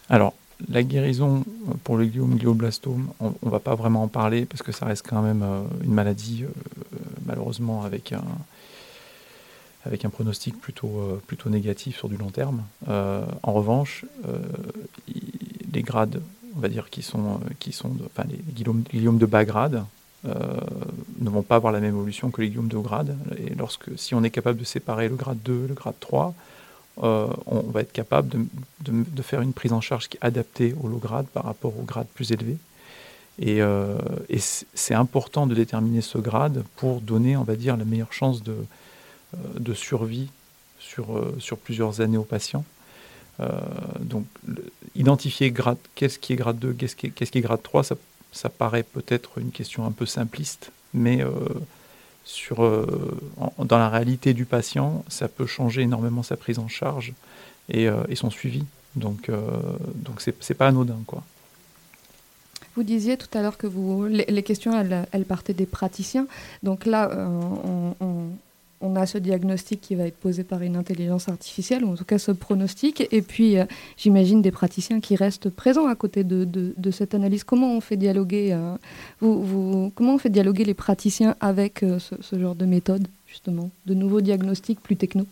Alors, 0.09 0.35
la 0.69 0.83
guérison 0.83 1.45
pour 1.85 1.97
le 1.97 2.07
glioblastome, 2.07 3.09
on 3.21 3.33
ne 3.43 3.51
va 3.51 3.61
pas 3.61 3.75
vraiment 3.75 4.03
en 4.03 4.09
parler 4.09 4.47
parce 4.47 4.63
que 4.63 4.73
ça 4.73 4.87
reste 4.87 5.07
quand 5.09 5.23
même 5.23 5.43
euh, 5.43 5.63
une 5.85 5.93
maladie, 5.93 6.45
euh, 6.45 6.99
malheureusement, 7.27 7.85
avec 7.85 8.13
un, 8.13 8.25
avec 9.85 10.05
un 10.05 10.11
pronostic 10.11 10.61
plutôt, 10.61 10.89
euh, 10.89 11.23
plutôt 11.27 11.51
négatif 11.51 11.97
sur 11.97 12.09
du 12.09 12.17
long 12.17 12.31
terme. 12.31 12.63
En 12.89 13.53
revanche, 13.53 14.05
les 15.73 15.83
grades, 15.83 16.23
on 16.57 16.61
va 16.61 16.69
dire, 16.69 16.91
qui 16.91 17.03
sont, 17.03 17.41
qui 17.59 17.73
sont 17.73 17.89
de, 17.89 18.05
enfin, 18.05 18.25
les 18.29 18.39
gliomes, 18.53 19.19
de 19.19 19.27
bas 19.27 19.45
grade 19.45 19.85
ne 20.25 21.31
vont 21.31 21.43
pas 21.43 21.57
avoir 21.57 21.73
la 21.73 21.81
même 21.81 21.95
évolution 21.95 22.31
que 22.31 22.43
les 22.43 22.51
gliomes 22.51 22.69
de 22.69 22.77
haut 22.77 22.83
grade. 22.83 23.17
Et 23.39 23.55
lorsque, 23.55 23.91
si 23.97 24.15
on 24.15 24.23
est 24.23 24.31
capable 24.31 24.59
de 24.59 24.65
séparer 24.65 25.09
le 25.09 25.17
grade 25.17 25.39
2 25.45 25.67
le 25.69 25.75
grade 25.75 25.95
3, 25.99 26.35
euh, 27.03 27.29
on 27.47 27.61
va 27.61 27.81
être 27.81 27.93
capable 27.93 28.47
de, 28.81 29.23
faire 29.23 29.41
une 29.41 29.55
prise 29.55 29.73
en 29.73 29.81
charge 29.81 30.09
qui 30.09 30.19
est 30.19 30.25
adaptée 30.25 30.75
au 30.83 30.89
low 30.89 30.99
grade 30.99 31.27
par 31.27 31.45
rapport 31.45 31.73
au 31.79 31.83
grade 31.83 32.07
plus 32.15 32.33
élevé. 32.33 32.57
Et, 33.39 33.63
euh, 33.63 33.97
c'est 34.75 34.95
important 34.95 35.47
de 35.47 35.55
déterminer 35.55 36.03
ce 36.03 36.19
grade 36.19 36.65
pour 36.77 37.01
donner, 37.01 37.37
on 37.37 37.45
va 37.45 37.57
dire, 37.57 37.77
la 37.77 37.85
meilleure 37.85 38.13
chance 38.13 38.43
de, 38.43 38.57
euh, 39.35 39.75
survie 39.75 40.29
sur, 40.79 41.07
plusieurs 41.65 42.01
années 42.01 42.19
aux 42.19 42.25
patients. 42.25 42.65
Donc, 44.01 44.27
identifier 44.95 45.51
grade, 45.51 45.79
qu'est-ce 45.95 46.19
qui 46.19 46.35
est 46.35 46.37
grade 46.37 46.59
2, 46.59 46.75
qu'est-ce 46.75 46.95
qui 46.95 47.07
est, 47.07 47.41
grade 47.41 47.63
3, 47.63 47.83
ça, 47.83 47.97
ça 48.31 48.51
paraît 48.51 48.85
peut-être 48.85 49.39
une 49.39 49.51
question 49.51 49.85
un 49.87 49.91
peu 49.91 50.07
simpliste, 50.07 50.71
mais 50.93 51.25
sur, 52.25 52.63
euh, 52.65 53.19
dans 53.59 53.79
la 53.79 53.89
réalité 53.89 54.35
du 54.35 54.45
patient, 54.45 55.05
ça 55.09 55.29
peut 55.29 55.47
changer 55.47 55.83
énormément 55.83 56.23
sa 56.23 56.37
prise 56.37 56.59
en 56.59 56.69
charge 56.69 57.13
et, 57.69 57.89
euh, 57.89 58.03
et 58.09 58.15
son 58.15 58.31
suivi. 58.31 58.65
Donc, 58.97 59.29
euh, 59.29 59.41
donc 59.95 60.21
c'est 60.21 60.35
c'est 60.41 60.55
pas 60.55 60.69
anodin, 60.69 60.99
quoi. 61.07 61.23
Vous 62.75 62.83
disiez 62.83 63.17
tout 63.19 63.29
à 63.37 63.43
l'heure 63.43 63.59
que 63.59 63.67
vous, 63.67 64.07
les, 64.07 64.43
questions, 64.43 64.73
elles, 65.13 65.25
partaient 65.27 65.53
des 65.53 65.67
praticiens. 65.67 66.27
Donc 66.63 66.87
là, 66.87 67.11
euh, 67.11 67.95
on- 68.01 68.29
on 68.83 68.97
a 68.97 69.07
ce 69.07 69.17
diagnostic 69.17 69.81
qui 69.81 69.95
va 69.95 70.05
être 70.05 70.17
posé 70.17 70.45
par 70.45 70.61
une 70.61 70.77
intelligence 70.77 71.29
artificielle, 71.29 71.85
ou 71.85 71.93
en 71.93 71.97
tout 71.97 72.05
cas 72.05 72.19
ce 72.19 72.33
pronostic. 72.33 73.07
Et 73.13 73.23
puis, 73.23 73.57
euh, 73.57 73.65
j'imagine 73.97 74.43
des 74.43 74.51
praticiens 74.51 75.01
qui 75.01 75.17
restent 75.17 75.49
présents 75.49 75.87
à 75.87 75.95
côté 75.95 76.25
de, 76.25 76.91
cette 76.91 77.15
analyse. 77.15 77.45
Comment 77.45 77.75
on 77.75 77.81
fait 77.81 77.97
dialoguer, 77.97 78.53
euh, 78.53 78.77
comment 79.95 80.15
on 80.15 80.19
fait 80.19 80.29
dialoguer 80.29 80.65
les 80.65 80.75
praticiens 80.75 81.37
avec 81.41 81.83
euh, 81.83 81.99
ce, 81.99 82.39
genre 82.39 82.55
de 82.55 82.67
méthode, 82.67 83.07
justement, 83.27 83.71
de 83.87 83.95
nouveaux 83.95 84.21
diagnostics 84.21 84.81
plus 84.81 84.97
techno? 84.97 85.27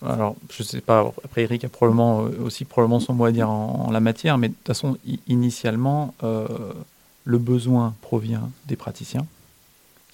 Alors, 0.00 0.36
je 0.52 0.62
sais 0.62 0.80
pas, 0.80 1.12
après 1.24 1.42
Eric 1.42 1.64
a 1.64 1.68
probablement 1.68 2.18
aussi 2.44 2.64
probablement 2.64 3.00
son 3.00 3.14
mot 3.14 3.24
à 3.24 3.32
dire 3.32 3.50
en, 3.50 3.90
la 3.90 3.98
matière, 3.98 4.38
mais 4.38 4.48
de 4.48 4.54
toute 4.54 4.68
façon, 4.68 4.96
initialement, 5.26 6.14
le 6.22 7.38
besoin 7.38 7.94
provient 8.00 8.48
des 8.68 8.76
praticiens 8.76 9.26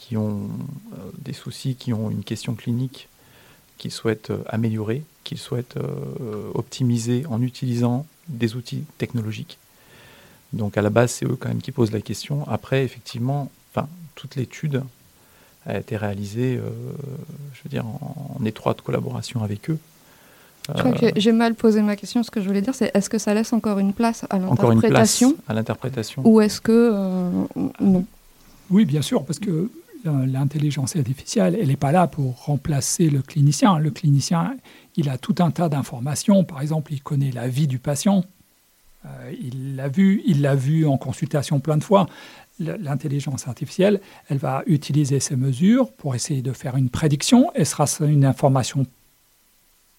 qui 0.05 0.17
ont 0.19 0.43
euh, 0.93 0.97
des 1.27 1.33
soucis, 1.33 1.75
qui 1.77 1.93
ont 1.95 2.11
une 2.11 2.25
question 2.25 2.55
clinique 2.55 3.09
qu'ils 3.79 3.91
souhaitent 3.91 4.31
euh, 4.31 4.43
améliorer, 4.57 5.03
qu'ils 5.25 5.39
souhaitent 5.39 5.79
euh, 5.79 6.51
optimiser 6.55 7.25
en 7.31 7.41
utilisant 7.41 8.05
des 8.29 8.55
outils 8.55 8.85
technologiques. 8.99 9.57
Donc 10.53 10.77
à 10.77 10.83
la 10.83 10.91
base, 10.91 11.11
c'est 11.13 11.25
eux 11.25 11.37
quand 11.41 11.49
même 11.49 11.63
qui 11.63 11.73
posent 11.73 11.93
la 11.93 12.03
question. 12.03 12.47
Après, 12.49 12.85
effectivement, 12.85 13.51
enfin, 13.71 13.89
toute 14.15 14.37
l'étude 14.37 14.83
a 15.67 15.79
été 15.79 15.97
réalisée, 15.97 16.57
euh, 16.59 16.69
je 17.55 17.61
veux 17.65 17.71
dire, 17.71 17.87
en, 17.87 18.37
en 18.39 18.45
étroite 18.45 18.83
collaboration 18.83 19.43
avec 19.43 19.71
eux. 19.71 19.79
Je 20.69 20.73
crois 20.81 20.93
Euh, 21.03 21.11
que 21.13 21.21
j'ai 21.21 21.33
mal 21.33 21.55
posé 21.55 21.81
ma 21.83 21.97
question. 21.97 22.23
Ce 22.23 22.31
que 22.31 22.41
je 22.43 22.47
voulais 22.47 22.63
dire, 22.63 22.75
c'est 22.75 22.91
est-ce 22.95 23.09
que 23.09 23.19
ça 23.19 23.33
laisse 23.35 23.53
encore 23.53 23.79
une 23.79 23.95
place 23.95 24.21
à 24.31 24.39
l'interprétation 24.39 25.35
à 25.49 25.55
l'interprétation. 25.55 26.23
ou 26.25 26.41
est-ce 26.45 26.61
que 26.61 26.73
euh, 26.95 27.31
non? 27.81 28.05
Oui, 28.71 28.85
bien 28.85 29.03
sûr, 29.03 29.25
parce 29.25 29.39
que 29.39 29.51
euh, 29.51 29.71
l'intelligence 30.05 30.97
artificielle, 30.97 31.57
elle 31.61 31.69
n'est 31.69 31.77
pas 31.77 31.93
là 31.93 32.07
pour 32.07 32.45
remplacer 32.45 33.09
le 33.11 33.23
clinicien. 33.23 33.79
Le 33.79 33.91
clinicien, 33.91 34.57
il 34.97 35.09
a 35.09 35.19
tout 35.19 35.37
un 35.39 35.51
tas 35.51 35.69
d'informations. 35.69 36.45
Par 36.45 36.61
exemple, 36.61 36.93
il 36.93 37.03
connaît 37.03 37.31
la 37.31 37.49
vie 37.49 37.67
du 37.67 37.79
patient. 37.79 38.25
Euh, 39.07 39.33
il 39.41 39.77
l'a 39.77 39.89
vu, 39.89 40.23
il 40.27 40.43
l'a 40.43 40.55
vu 40.55 40.87
en 40.87 40.97
consultation 40.97 41.61
plein 41.61 41.77
de 41.77 41.85
fois. 41.85 42.07
L'intelligence 42.61 43.49
artificielle, 43.49 44.01
elle 44.29 44.39
va 44.39 44.63
utiliser 44.67 45.19
ces 45.19 45.37
mesures 45.37 45.93
pour 45.93 46.15
essayer 46.15 46.41
de 46.41 46.53
faire 46.53 46.77
une 46.77 46.89
prédiction 46.89 47.51
et 47.55 47.65
sera 47.65 47.87
une 48.07 48.25
information 48.25 48.87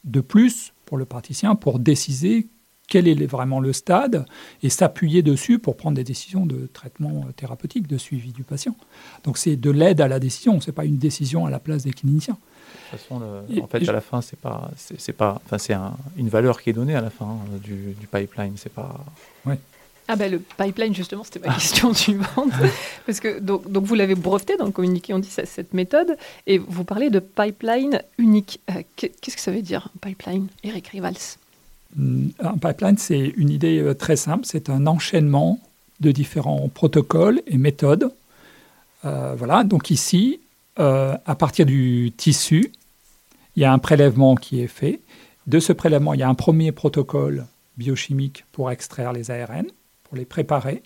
de 0.06 0.22
plus 0.22 0.72
pour 0.86 0.98
le 0.98 1.06
praticien 1.06 1.56
pour 1.56 1.80
décider 1.80 2.48
quel 2.88 3.08
est 3.08 3.26
vraiment 3.26 3.60
le 3.60 3.74
stade 3.74 4.26
et 4.64 4.70
s'appuyer 4.70 5.22
dessus 5.24 5.60
pour 5.60 5.76
prendre 5.76 5.96
des 5.96 6.04
décisions 6.04 6.46
de 6.46 6.70
traitement 6.74 7.26
thérapeutique, 7.36 7.88
de 7.88 7.98
suivi 7.98 8.32
du 8.32 8.44
patient. 8.44 8.76
Donc 9.24 9.38
c'est 9.38 9.56
de 9.56 9.72
l'aide 9.72 10.02
à 10.02 10.08
la 10.08 10.20
décision, 10.20 10.62
c'est 10.62 10.72
pas 10.72 10.86
une 10.86 10.98
décision 10.98 11.46
à 11.46 11.50
la 11.50 11.60
place 11.60 11.84
des 11.84 11.92
cliniciens. 11.94 12.38
De 12.38 12.98
toute 12.98 13.00
façon, 13.00 13.20
le- 13.20 13.58
Et- 13.58 13.62
en 13.62 13.68
fait, 13.68 13.84
je- 13.84 13.90
à 13.90 13.94
la 13.94 14.02
fin, 14.02 14.22
c'est 14.22 14.40
pas, 14.40 14.70
c'est 14.78 15.00
c'est 15.02 15.14
pas, 15.14 15.42
enfin, 15.46 15.58
c'est 15.58 15.74
un- 15.74 15.96
une 16.18 16.30
valeur 16.30 16.62
qui 16.62 16.70
est 16.70 16.74
donnée 16.74 16.96
à 16.96 17.02
la 17.02 17.10
fin 17.10 17.26
hein, 17.26 17.58
du, 17.64 17.94
du 18.00 18.08
pipeline. 18.08 18.54
C'est 18.58 18.72
pas. 18.72 19.04
Ah 20.08 20.16
ben 20.16 20.32
le 20.32 20.38
pipeline 20.38 20.94
justement 20.94 21.24
c'était 21.24 21.40
ma 21.40 21.52
question 21.56 21.92
suivante 22.06 22.52
parce 23.08 23.20
que 23.20 23.40
donc, 23.40 23.72
donc 23.72 23.86
vous 23.86 23.96
l'avez 23.96 24.14
breveté 24.14 24.56
dans 24.56 24.66
le 24.66 24.72
communiqué 24.72 25.16
on 25.16 25.20
dit 25.20 25.32
ça- 25.32 25.48
cette 25.48 25.74
méthode 25.74 26.16
et 26.46 26.60
vous 26.60 26.84
parlez 26.84 27.10
de 27.10 27.18
pipeline 27.20 28.00
unique 28.20 28.60
Euh, 28.70 28.84
qu'est- 28.96 29.20
qu'est-ce 29.20 29.36
que 29.36 29.42
ça 29.42 29.52
veut 29.52 29.64
dire 29.64 29.90
pipeline 30.02 30.46
Eric 30.64 30.90
Rivals? 30.90 31.16
Un 31.98 32.58
pipeline, 32.58 32.98
c'est 32.98 33.34
une 33.38 33.50
idée 33.50 33.80
euh, 33.80 33.94
très 33.94 34.18
simple, 34.18 34.46
c'est 34.46 34.70
un 34.70 34.86
enchaînement 34.86 35.60
de 36.02 36.12
différents 36.12 36.68
protocoles 36.68 37.42
et 37.48 37.58
méthodes. 37.58 38.12
Euh, 39.06 39.34
voilà, 39.38 39.64
donc 39.64 39.92
ici, 39.92 40.42
euh, 40.80 41.18
à 41.26 41.36
partir 41.36 41.66
du 41.66 42.12
tissu, 42.18 42.72
il 43.56 43.62
y 43.62 43.66
a 43.66 43.72
un 43.72 43.80
prélèvement 43.80 44.36
qui 44.36 44.62
est 44.62 44.68
fait. 44.68 45.00
De 45.48 45.60
ce 45.60 45.72
prélèvement, 45.72 46.14
il 46.14 46.20
y 46.20 46.24
a 46.24 46.30
un 46.30 46.36
premier 46.36 46.74
protocole 46.74 47.46
biochimique 47.78 48.46
pour 48.52 48.72
extraire 48.72 49.14
les 49.14 49.32
ARN, 49.32 49.68
pour 50.04 50.18
les 50.18 50.26
préparer. 50.26 50.84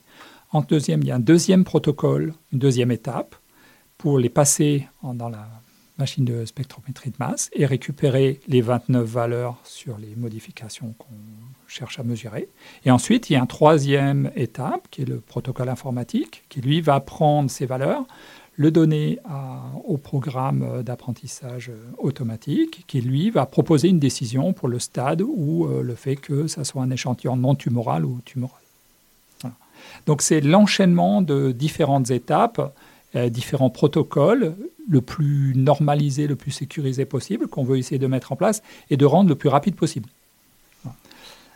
En 0.51 0.61
deuxième, 0.61 1.01
il 1.01 1.07
y 1.07 1.11
a 1.11 1.15
un 1.15 1.19
deuxième 1.19 1.63
protocole, 1.63 2.33
une 2.51 2.59
deuxième 2.59 2.91
étape, 2.91 3.35
pour 3.97 4.19
les 4.19 4.29
passer 4.29 4.87
dans 5.03 5.29
la 5.29 5.47
machine 5.99 6.25
de 6.25 6.45
spectrométrie 6.45 7.11
de 7.11 7.15
masse 7.19 7.49
et 7.53 7.65
récupérer 7.65 8.39
les 8.47 8.61
29 8.61 9.05
valeurs 9.05 9.57
sur 9.63 9.97
les 9.97 10.15
modifications 10.15 10.95
qu'on 10.97 11.05
cherche 11.67 11.99
à 11.99 12.03
mesurer. 12.03 12.49
Et 12.85 12.91
ensuite, 12.91 13.29
il 13.29 13.33
y 13.33 13.35
a 13.35 13.39
une 13.39 13.47
troisième 13.47 14.31
étape, 14.35 14.87
qui 14.89 15.03
est 15.03 15.05
le 15.05 15.19
protocole 15.19 15.69
informatique, 15.69 16.43
qui 16.49 16.61
lui 16.61 16.81
va 16.81 16.99
prendre 16.99 17.51
ces 17.51 17.65
valeurs, 17.65 18.05
le 18.55 18.71
donner 18.71 19.19
au 19.85 19.97
programme 19.97 20.63
euh, 20.63 20.83
d'apprentissage 20.83 21.69
euh, 21.69 21.77
automatique, 21.97 22.83
qui 22.87 22.99
lui 22.99 23.29
va 23.29 23.45
proposer 23.45 23.87
une 23.87 23.99
décision 23.99 24.51
pour 24.51 24.67
le 24.67 24.79
stade 24.79 25.21
ou 25.21 25.65
euh, 25.65 25.81
le 25.81 25.95
fait 25.95 26.17
que 26.17 26.47
ça 26.47 26.65
soit 26.65 26.83
un 26.83 26.91
échantillon 26.91 27.37
non 27.37 27.55
tumoral 27.55 28.03
ou 28.05 28.19
tumoral. 28.25 28.59
Donc 30.05 30.21
c'est 30.21 30.41
l'enchaînement 30.41 31.21
de 31.21 31.53
différentes 31.53 32.11
étapes, 32.11 32.75
euh, 33.15 33.29
différents 33.29 33.69
protocoles, 33.69 34.55
le 34.87 35.01
plus 35.01 35.53
normalisé, 35.55 36.27
le 36.27 36.35
plus 36.35 36.51
sécurisé 36.51 37.05
possible, 37.05 37.47
qu'on 37.47 37.63
veut 37.63 37.77
essayer 37.77 37.99
de 37.99 38.07
mettre 38.07 38.31
en 38.31 38.35
place 38.35 38.61
et 38.89 38.97
de 38.97 39.05
rendre 39.05 39.29
le 39.29 39.35
plus 39.35 39.49
rapide 39.49 39.75
possible. 39.75 40.09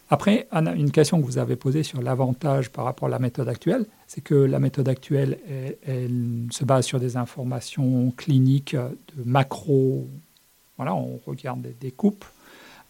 Après, 0.09 0.47
une 0.51 0.91
question 0.91 1.19
que 1.19 1.25
vous 1.25 1.39
avez 1.39 1.55
posée 1.55 1.81
sur 1.81 2.01
l'avantage 2.01 2.69
par 2.69 2.85
rapport 2.85 3.07
à 3.07 3.09
la 3.09 3.17
méthode 3.17 3.49
actuelle, 3.49 3.87
c'est 4.05 4.21
que 4.21 4.35
la 4.35 4.59
méthode 4.59 4.87
actuelle, 4.87 5.39
elle, 5.87 6.45
se 6.51 6.65
base 6.65 6.85
sur 6.85 6.99
des 6.99 7.17
informations 7.17 8.13
cliniques 8.15 8.75
de 8.75 9.23
macro. 9.25 10.07
Voilà, 10.77 10.93
on 10.93 11.19
regarde 11.25 11.61
des, 11.61 11.75
des 11.79 11.89
coupes 11.89 12.25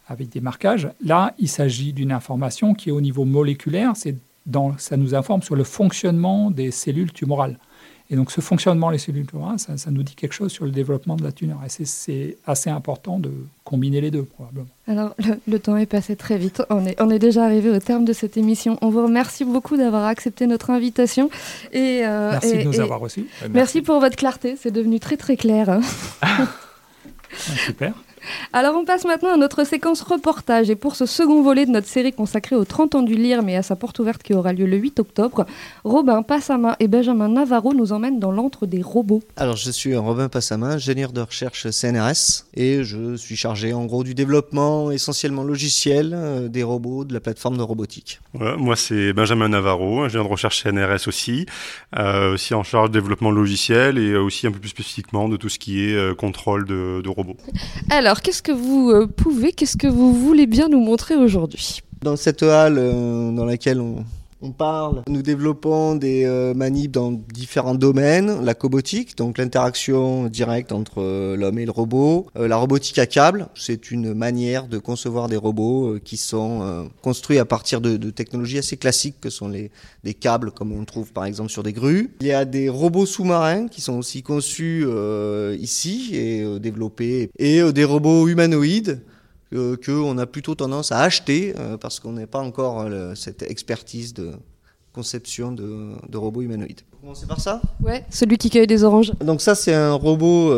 avec 0.08 0.30
des 0.30 0.41
marquages. 0.41 0.89
Là, 1.04 1.34
il 1.39 1.47
s'agit 1.47 1.93
d'une 1.93 2.12
information 2.12 2.73
qui 2.73 2.89
est 2.89 2.91
au 2.91 3.02
niveau 3.02 3.26
moléculaire, 3.26 3.93
dans, 4.45 4.78
ça 4.78 4.97
nous 4.97 5.15
informe 5.15 5.41
sur 5.41 5.56
le 5.56 5.63
fonctionnement 5.63 6.52
des 6.52 6.71
cellules 6.71 7.13
tumorales. 7.13 7.58
Et 8.10 8.16
donc 8.16 8.32
ce 8.32 8.42
fonctionnement 8.42 8.92
des 8.92 8.98
cellules 8.98 9.26
tumorales, 9.26 9.58
ça, 9.60 9.76
ça 9.78 9.89
nous 9.89 10.04
dit 10.04 10.13
quelque 10.13 10.34
chose 10.34 10.52
sur 10.52 10.66
le 10.66 10.72
développement 10.72 11.16
de 11.16 11.24
la 11.24 11.32
tumeur. 11.32 11.58
Et 11.66 11.70
c'est- 11.70 12.38
assez 12.46 12.70
important 12.70 13.18
de 13.18 13.32
combiner 13.63 14.02
les 14.02 14.12
deux, 14.12 14.24
probablement. 14.24 14.68
Alors, 14.88 15.16
le, 15.18 15.39
le 15.48 15.60
temps 15.60 15.78
est 15.78 15.86
passé 15.86 16.16
très 16.16 16.38
vite. 16.38 16.62
On 16.70 16.86
est, 16.86 17.02
on 17.02 17.10
est 17.10 17.18
déjà 17.20 17.46
arrivé 17.46 17.70
au 17.70 17.80
terme 17.80 18.04
de 18.06 18.13
cette 18.13 18.36
émission. 18.38 18.78
On 18.82 18.89
vous 18.89 19.02
remercie 19.04 19.46
beaucoup 19.46 19.78
d'avoir 19.78 20.06
accepté 20.06 20.46
notre 20.46 20.70
invitation. 20.70 21.30
Et, 21.72 22.02
euh, 22.04 22.32
Merci 22.32 22.50
et- 22.50 22.58
de 22.60 22.63
nous 22.63 22.74
et 22.76 22.80
avoir 22.82 23.00
reçus. 23.00 23.26
Merci 23.50 23.82
pour 23.82 24.00
votre 24.00 24.16
clarté. 24.18 24.56
C'est 24.62 24.72
devenu 24.72 25.00
très, 25.00 25.18
très 25.18 25.38
clair. 25.38 25.80
super. 27.66 27.94
Alors 28.51 28.75
on 28.75 28.86
passe 28.86 29.05
maintenant 29.05 29.33
à 29.33 29.38
notre 29.38 29.63
séquence 29.65 30.01
reportage 30.01 30.69
et 30.69 30.75
pour 30.75 30.95
ce 30.95 31.05
second 31.05 31.41
volet 31.41 31.65
de 31.65 31.71
notre 31.71 31.88
série 31.88 32.13
consacrée 32.13 32.55
aux 32.55 32.65
30 32.65 32.95
ans 32.95 33.01
du 33.01 33.15
LIRM 33.15 33.49
et 33.49 33.57
à 33.57 33.63
sa 33.63 33.75
porte 33.75 33.99
ouverte 33.99 34.23
qui 34.23 34.33
aura 34.33 34.53
lieu 34.53 34.65
le 34.65 34.77
8 34.77 34.99
octobre, 34.99 35.45
Robin 35.83 36.23
Passama 36.23 36.75
et 36.79 36.88
Benjamin 36.88 37.29
Navarro 37.29 37.73
nous 37.73 37.91
emmènent 37.91 38.19
dans 38.19 38.31
l'antre 38.31 38.65
des 38.65 38.81
robots. 38.81 39.21
Alors 39.36 39.55
je 39.55 39.71
suis 39.71 39.95
Robin 39.95 40.29
Passama, 40.29 40.67
ingénieur 40.73 41.12
de 41.12 41.21
recherche 41.21 41.69
CNRS 41.69 42.45
et 42.53 42.83
je 42.83 43.15
suis 43.15 43.36
chargé 43.36 43.73
en 43.73 43.86
gros 43.86 44.03
du 44.03 44.13
développement 44.13 44.91
essentiellement 44.91 45.43
logiciel 45.43 46.12
euh, 46.13 46.47
des 46.47 46.63
robots 46.63 47.05
de 47.05 47.13
la 47.13 47.19
plateforme 47.19 47.57
de 47.57 47.63
robotique. 47.63 48.19
Ouais, 48.33 48.55
moi 48.57 48.75
c'est 48.75 49.13
Benjamin 49.13 49.49
Navarro, 49.49 50.03
ingénieur 50.03 50.25
de 50.25 50.31
recherche 50.31 50.63
CNRS 50.63 51.07
aussi, 51.07 51.45
euh, 51.97 52.33
aussi 52.33 52.53
en 52.53 52.63
charge 52.63 52.89
de 52.89 52.99
développement 52.99 53.31
logiciel 53.31 53.97
et 53.97 54.15
aussi 54.15 54.47
un 54.47 54.51
peu 54.51 54.59
plus 54.59 54.69
spécifiquement 54.69 55.29
de 55.29 55.38
tout 55.38 55.49
ce 55.49 55.59
qui 55.59 55.86
est 55.86 55.95
euh, 55.95 56.13
contrôle 56.13 56.65
de, 56.65 57.01
de 57.03 57.09
robots. 57.09 57.38
Alors, 57.89 58.12
qu'est-ce 58.21 58.41
que 58.41 58.52
vous 58.52 58.91
euh, 58.91 59.08
pouvez, 59.08 59.52
qu'est-ce 59.52 59.78
que 59.78 59.88
vous 59.88 60.13
voulez 60.13 60.45
bien 60.47 60.67
nous 60.69 60.80
montrer 60.80 61.15
aujourd'hui? 61.15 61.80
Dans 62.02 62.15
cette 62.15 62.43
halle 62.43 62.78
euh, 62.78 63.32
dans 63.32 63.45
laquelle 63.45 63.80
on, 63.80 64.04
on 64.43 64.51
parle, 64.51 65.03
nous 65.08 65.21
développons 65.21 65.95
des 65.95 66.25
euh, 66.25 66.53
manips 66.53 66.91
dans 66.91 67.12
différents 67.12 67.75
domaines, 67.75 68.43
la 68.43 68.53
cobotique, 68.53 69.17
donc 69.17 69.38
l'interaction 69.38 70.27
directe 70.27 70.73
entre 70.73 71.01
euh, 71.01 71.38
l'homme 71.38 71.60
et 71.60 71.65
le 71.65 71.71
robot, 71.71 72.27
Euh, 72.36 72.47
la 72.47 72.58
robotique 72.58 72.99
à 72.99 73.06
câble, 73.06 73.47
c'est 73.56 73.89
une 73.91 74.13
manière 74.13 74.67
de 74.67 74.79
concevoir 74.79 75.29
des 75.29 75.38
robots 75.38 75.93
euh, 75.93 76.01
qui 76.03 76.17
sont 76.17 76.62
euh, 76.62 76.84
construits 77.01 77.39
à 77.39 77.45
partir 77.45 77.79
de, 77.79 77.95
de 77.95 78.10
technologies 78.10 78.58
assez 78.58 78.75
classiques 78.77 79.19
que 79.21 79.29
sont 79.29 79.47
les 79.47 79.71
des 80.03 80.13
câbles 80.13 80.51
comme 80.51 80.73
on 80.73 80.84
trouve 80.84 81.13
par 81.13 81.25
exemple 81.25 81.49
sur 81.49 81.63
des 81.63 81.71
grues. 81.71 82.12
Il 82.19 82.27
y 82.27 82.34
a 82.34 82.43
des 82.43 82.67
robots 82.67 83.06
sous-marins 83.06 83.67
qui 83.67 83.79
sont 83.79 83.97
aussi 83.97 84.21
conçus 84.23 84.86
ici 85.58 86.12
et 86.13 86.60
développés. 86.60 87.29
Et 87.39 87.62
des 87.71 87.86
robots 87.86 88.27
humanoïdes 88.27 89.01
euh, 89.54 89.76
qu'on 89.84 90.18
a 90.18 90.26
plutôt 90.26 90.56
tendance 90.56 90.92
à 90.92 91.00
acheter 91.02 91.54
euh, 91.60 91.78
parce 91.78 92.00
qu'on 92.00 92.13
n'a 92.13 92.28
pas 92.28 92.39
encore 92.39 92.82
euh, 92.82 93.10
le- 93.12 93.16
cette 93.16 93.42
expertise 93.44 94.13
de 94.13 94.32
conception 94.94 95.52
de, 95.52 95.94
de 96.10 96.18
robots 96.18 96.42
humanoïdes. 96.42 96.82
Commencer 97.02 97.26
par 97.26 97.39
ça? 97.42 97.62
Ouais, 97.82 98.06
celui 98.10 98.38
qui 98.38 98.50
cueille 98.50 98.68
des 98.68 98.84
oranges. 98.84 99.12
Donc 99.20 99.42
ça 99.42 99.56
c'est 99.56 99.74
un 99.74 99.94
robot 99.94 100.54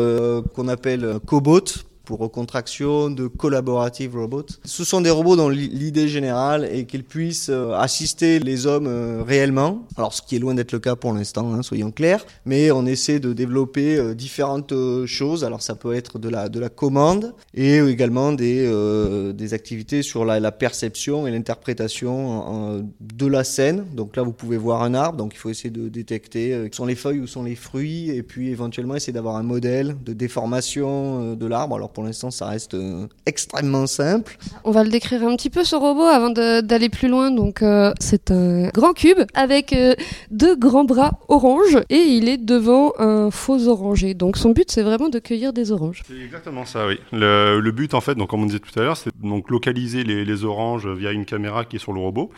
qu'on 0.54 0.68
appelle 0.68 1.18
Cobot 1.26 1.60
pour 2.06 2.32
contraction 2.32 3.10
de 3.10 3.26
Collaborative 3.26 4.16
Robot. 4.16 4.46
Ce 4.64 4.84
sont 4.84 5.00
des 5.02 5.10
robots 5.10 5.36
dont 5.36 5.50
l'i- 5.50 5.68
l'idée 5.68 6.08
générale 6.08 6.64
est 6.72 6.84
qu'ils 6.86 7.04
puissent 7.04 7.50
euh, 7.50 7.72
assister 7.74 8.38
les 8.38 8.66
hommes 8.66 8.86
euh, 8.86 9.22
réellement. 9.26 9.84
Alors 9.98 10.14
ce 10.14 10.22
qui 10.22 10.36
est 10.36 10.38
loin 10.38 10.54
d'être 10.54 10.72
le 10.72 10.78
cas 10.78 10.96
pour 10.96 11.12
l'instant, 11.12 11.52
hein, 11.52 11.62
soyons 11.62 11.90
clairs. 11.90 12.24
Mais 12.46 12.70
on 12.70 12.86
essaie 12.86 13.18
de 13.20 13.32
développer 13.32 13.96
euh, 13.96 14.14
différentes 14.14 14.72
choses. 15.06 15.44
Alors 15.44 15.60
ça 15.62 15.74
peut 15.74 15.94
être 15.94 16.18
de 16.18 16.28
la, 16.28 16.48
de 16.48 16.60
la 16.60 16.68
commande 16.68 17.34
et 17.52 17.78
également 17.78 18.32
des, 18.32 18.64
euh, 18.64 19.32
des 19.32 19.52
activités 19.52 20.02
sur 20.02 20.24
la, 20.24 20.38
la 20.40 20.52
perception 20.52 21.26
et 21.26 21.32
l'interprétation 21.32 22.86
de 23.00 23.26
la 23.26 23.42
scène. 23.42 23.84
Donc 23.94 24.16
là 24.16 24.22
vous 24.22 24.32
pouvez 24.32 24.56
voir 24.56 24.82
un 24.84 24.94
arbre, 24.94 25.18
donc 25.18 25.32
il 25.34 25.38
faut 25.38 25.50
essayer 25.50 25.70
de 25.70 25.88
détecter 25.88 26.68
sont 26.72 26.86
les 26.86 26.94
feuilles 26.94 27.20
ou 27.20 27.26
sont 27.26 27.42
les 27.42 27.56
fruits 27.56 28.10
et 28.10 28.22
puis 28.22 28.50
éventuellement 28.50 28.94
essayer 28.94 29.12
d'avoir 29.12 29.36
un 29.36 29.42
modèle 29.42 29.96
de 30.04 30.12
déformation 30.12 31.34
de 31.34 31.46
l'arbre. 31.46 31.78
Pour 31.96 32.04
l'instant 32.04 32.30
ça 32.30 32.48
reste 32.48 32.74
euh, 32.74 33.06
extrêmement 33.24 33.86
simple. 33.86 34.36
On 34.64 34.70
va 34.70 34.84
le 34.84 34.90
décrire 34.90 35.22
un 35.26 35.34
petit 35.34 35.48
peu 35.48 35.64
ce 35.64 35.74
robot 35.74 36.02
avant 36.02 36.28
d'aller 36.28 36.90
plus 36.90 37.08
loin. 37.08 37.30
Donc 37.30 37.62
euh, 37.62 37.94
c'est 38.00 38.30
un 38.30 38.68
grand 38.68 38.92
cube 38.92 39.20
avec 39.32 39.72
euh, 39.72 39.94
deux 40.30 40.56
grands 40.56 40.84
bras 40.84 41.12
orange 41.28 41.78
et 41.88 41.96
il 41.96 42.28
est 42.28 42.36
devant 42.36 42.92
un 42.98 43.30
faux 43.30 43.66
oranger. 43.66 44.12
Donc 44.12 44.36
son 44.36 44.50
but 44.50 44.70
c'est 44.70 44.82
vraiment 44.82 45.08
de 45.08 45.18
cueillir 45.18 45.54
des 45.54 45.72
oranges. 45.72 46.02
C'est 46.06 46.20
exactement 46.22 46.66
ça, 46.66 46.86
oui. 46.86 46.98
Le, 47.12 47.60
le 47.60 47.72
but, 47.72 47.94
en 47.94 48.00
fait, 48.00 48.14
donc, 48.14 48.30
comme 48.30 48.42
on 48.42 48.46
disait 48.46 48.58
tout 48.58 48.78
à 48.78 48.82
l'heure, 48.82 48.96
c'est 48.96 49.10
donc 49.20 49.50
localiser 49.50 50.04
les, 50.04 50.24
les 50.24 50.44
oranges 50.44 50.86
via 50.86 51.12
une 51.12 51.24
caméra 51.24 51.64
qui 51.64 51.76
est 51.76 51.78
sur 51.78 51.92
le 51.92 52.00
robot. 52.00 52.30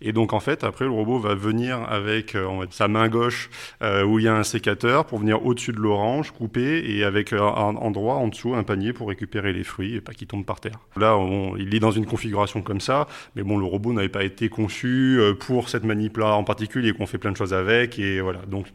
Et 0.00 0.12
donc, 0.12 0.32
en 0.32 0.40
fait, 0.40 0.64
après, 0.64 0.84
le 0.84 0.90
robot 0.90 1.18
va 1.18 1.34
venir 1.34 1.82
avec 1.88 2.34
euh, 2.34 2.46
on 2.46 2.58
va 2.58 2.66
dire, 2.66 2.74
sa 2.74 2.88
main 2.88 3.08
gauche 3.08 3.50
euh, 3.82 4.04
où 4.04 4.18
il 4.18 4.24
y 4.24 4.28
a 4.28 4.34
un 4.34 4.44
sécateur 4.44 5.06
pour 5.06 5.18
venir 5.18 5.44
au-dessus 5.44 5.72
de 5.72 5.78
l'orange, 5.78 6.32
couper, 6.32 6.84
et 6.86 7.04
avec 7.04 7.32
euh, 7.32 7.40
un 7.40 7.76
endroit 7.76 8.16
en 8.16 8.28
dessous, 8.28 8.54
un 8.54 8.64
panier 8.64 8.92
pour 8.92 9.05
récupérer 9.08 9.52
les 9.52 9.64
fruits 9.64 9.94
et 9.94 10.00
pas 10.00 10.12
qu'ils 10.12 10.26
tombent 10.26 10.44
par 10.44 10.60
terre. 10.60 10.78
Là, 10.96 11.16
on- 11.16 11.56
il 11.56 11.74
est 11.74 11.80
dans 11.80 11.90
une 11.92 12.06
configuration 12.06 12.62
comme 12.62 12.80
ça, 12.80 13.06
mais 13.34 13.42
bon, 13.42 13.56
le 13.58 13.64
robot 13.64 13.92
n'avait 13.92 14.08
pas 14.08 14.24
été 14.24 14.48
conçu 14.48 15.18
euh, 15.20 15.34
pour 15.34 15.68
cette 15.68 15.84
manip-là 15.84 16.34
en 16.34 16.44
particulier, 16.44 16.92
qu'on 16.92 17.06
fait 17.06 17.18
plein 17.18 17.32
de 17.32 17.36
choses 17.36 17.54
avec, 17.54 17.98
et 17.98 18.20
voilà. 18.20 18.40
Donc, 18.46 18.66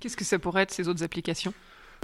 Qu'est-ce 0.00 0.16
que 0.16 0.24
ça 0.24 0.38
pourrait 0.38 0.62
être 0.62 0.72
ces 0.72 0.88
autres 0.88 1.02
applications? 1.04 1.52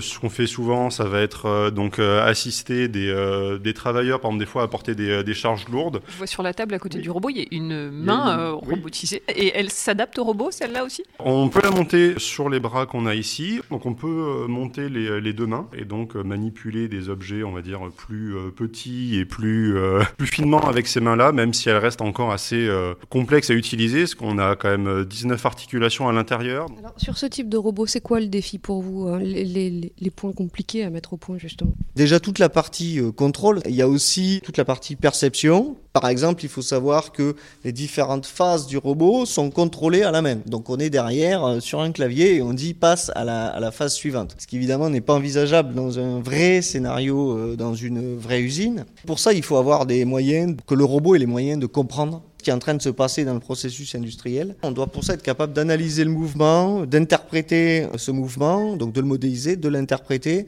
Ce 0.00 0.18
qu'on 0.18 0.28
fait 0.30 0.46
souvent, 0.46 0.90
ça 0.90 1.04
va 1.04 1.20
être 1.20 1.46
euh, 1.46 1.70
donc 1.70 1.98
euh, 1.98 2.24
assister 2.26 2.88
des, 2.88 3.08
euh, 3.08 3.58
des 3.58 3.74
travailleurs, 3.74 4.20
par 4.20 4.30
exemple 4.30 4.44
des 4.44 4.50
fois 4.50 4.62
apporter 4.64 4.94
des, 4.94 5.08
euh, 5.08 5.22
des 5.22 5.34
charges 5.34 5.68
lourdes. 5.68 6.00
Je 6.08 6.16
vois 6.18 6.26
sur 6.26 6.42
la 6.42 6.52
table 6.52 6.74
à 6.74 6.78
côté 6.80 6.98
du 6.98 7.10
robot, 7.10 7.30
il 7.30 7.38
y 7.38 7.42
a 7.42 7.46
une 7.52 7.90
main 7.90 8.34
une- 8.34 8.40
euh, 8.40 8.52
oui. 8.66 8.74
robotisée. 8.74 9.22
Et 9.28 9.52
elle 9.54 9.70
s'adapte 9.70 10.18
au 10.18 10.24
robot, 10.24 10.50
celle-là 10.50 10.84
aussi? 10.84 11.04
On 11.20 11.48
peut 11.48 11.60
la 11.62 11.70
monter 11.70 12.14
sur 12.18 12.50
les 12.50 12.58
bras 12.60 12.86
qu'on 12.86 13.06
a 13.06 13.14
ici, 13.14 13.60
donc 13.70 13.86
on 13.86 13.94
peut 13.94 14.46
monter 14.48 14.88
les, 14.88 15.20
les 15.20 15.32
deux 15.32 15.46
mains 15.46 15.68
et 15.76 15.84
donc 15.84 16.14
manipuler 16.16 16.88
des 16.88 17.08
objets, 17.08 17.44
on 17.44 17.52
va 17.52 17.62
dire 17.62 17.80
plus 17.96 18.34
euh, 18.36 18.50
petits 18.50 19.16
et 19.18 19.24
plus 19.24 19.76
euh, 19.76 20.02
plus 20.18 20.26
finement 20.26 20.60
avec 20.68 20.86
ces 20.88 21.00
mains-là, 21.00 21.30
même 21.32 21.54
si 21.54 21.68
elles 21.68 21.76
restent 21.76 22.02
encore 22.02 22.32
assez 22.32 22.66
euh, 22.66 22.94
complexes 23.10 23.50
à 23.50 23.54
utiliser, 23.54 24.00
parce 24.00 24.14
qu'on 24.16 24.38
a 24.38 24.56
quand 24.56 24.68
même 24.70 24.88
euh, 24.88 25.04
19 25.04 25.44
articulations 25.46 26.08
à 26.08 26.12
l'intérieur. 26.12 26.66
Alors 26.78 26.94
sur 26.96 27.16
ce 27.16 27.26
type 27.26 27.48
de 27.48 27.56
robot, 27.56 27.86
c'est 27.86 28.00
quoi 28.00 28.18
le 28.20 28.26
défi 28.26 28.58
pour 28.58 28.82
vous 28.82 29.06
hein, 29.08 29.18
les, 29.20 29.44
les- 29.44 29.83
les- 30.00 30.10
points 30.10 30.32
compliqués 30.32 30.84
à 30.84 30.90
mettre 30.90 31.12
au 31.12 31.16
point 31.16 31.38
justement 31.38 31.72
Déjà 31.96 32.20
toute 32.20 32.38
la 32.38 32.48
partie 32.48 33.00
euh, 33.00 33.10
contrôle, 33.12 33.60
il 33.68 33.74
y 33.74 33.82
a 33.82 33.88
aussi 33.88 34.40
toute 34.44 34.56
la 34.56 34.64
partie 34.64 34.96
perception. 34.96 35.76
Par 35.92 36.08
exemple, 36.08 36.44
il 36.44 36.48
faut 36.48 36.62
savoir 36.62 37.12
que 37.12 37.36
les 37.64 37.72
différentes 37.72 38.26
phases 38.26 38.66
du 38.66 38.78
robot 38.78 39.26
sont 39.26 39.50
contrôlées 39.50 40.02
à 40.02 40.10
la 40.10 40.22
main. 40.22 40.36
Donc 40.46 40.70
on 40.70 40.78
est 40.78 40.90
derrière 40.90 41.44
euh, 41.44 41.60
sur 41.60 41.80
un 41.80 41.92
clavier 41.92 42.36
et 42.36 42.42
on 42.42 42.52
dit 42.52 42.74
passe 42.74 43.10
à 43.14 43.24
la, 43.24 43.46
à 43.46 43.60
la 43.60 43.70
phase 43.70 43.94
suivante. 43.94 44.34
Ce 44.38 44.46
qui 44.46 44.56
évidemment 44.56 44.90
n'est 44.90 45.00
pas 45.00 45.14
envisageable 45.14 45.74
dans 45.74 45.98
un 45.98 46.20
vrai 46.20 46.62
scénario, 46.62 47.36
euh, 47.36 47.56
dans 47.56 47.74
une 47.74 48.16
vraie 48.16 48.40
usine. 48.42 48.84
Pour 49.06 49.18
ça, 49.18 49.32
il 49.32 49.42
faut 49.42 49.56
avoir 49.56 49.86
des 49.86 50.04
moyens, 50.04 50.56
que 50.66 50.74
le 50.74 50.84
robot 50.84 51.14
ait 51.14 51.18
les 51.20 51.26
moyens 51.26 51.60
de 51.60 51.66
comprendre 51.66 52.22
qui 52.44 52.50
est 52.50 52.52
en 52.52 52.58
train 52.58 52.74
de 52.74 52.82
se 52.82 52.90
passer 52.90 53.24
dans 53.24 53.34
le 53.34 53.40
processus 53.40 53.94
industriel. 53.94 54.54
On 54.62 54.70
doit 54.70 54.86
pour 54.86 55.02
ça 55.02 55.14
être 55.14 55.22
capable 55.22 55.54
d'analyser 55.54 56.04
le 56.04 56.10
mouvement, 56.10 56.84
d'interpréter 56.84 57.88
ce 57.96 58.10
mouvement, 58.10 58.76
donc 58.76 58.92
de 58.92 59.00
le 59.00 59.06
modéliser, 59.06 59.56
de 59.56 59.68
l'interpréter 59.68 60.46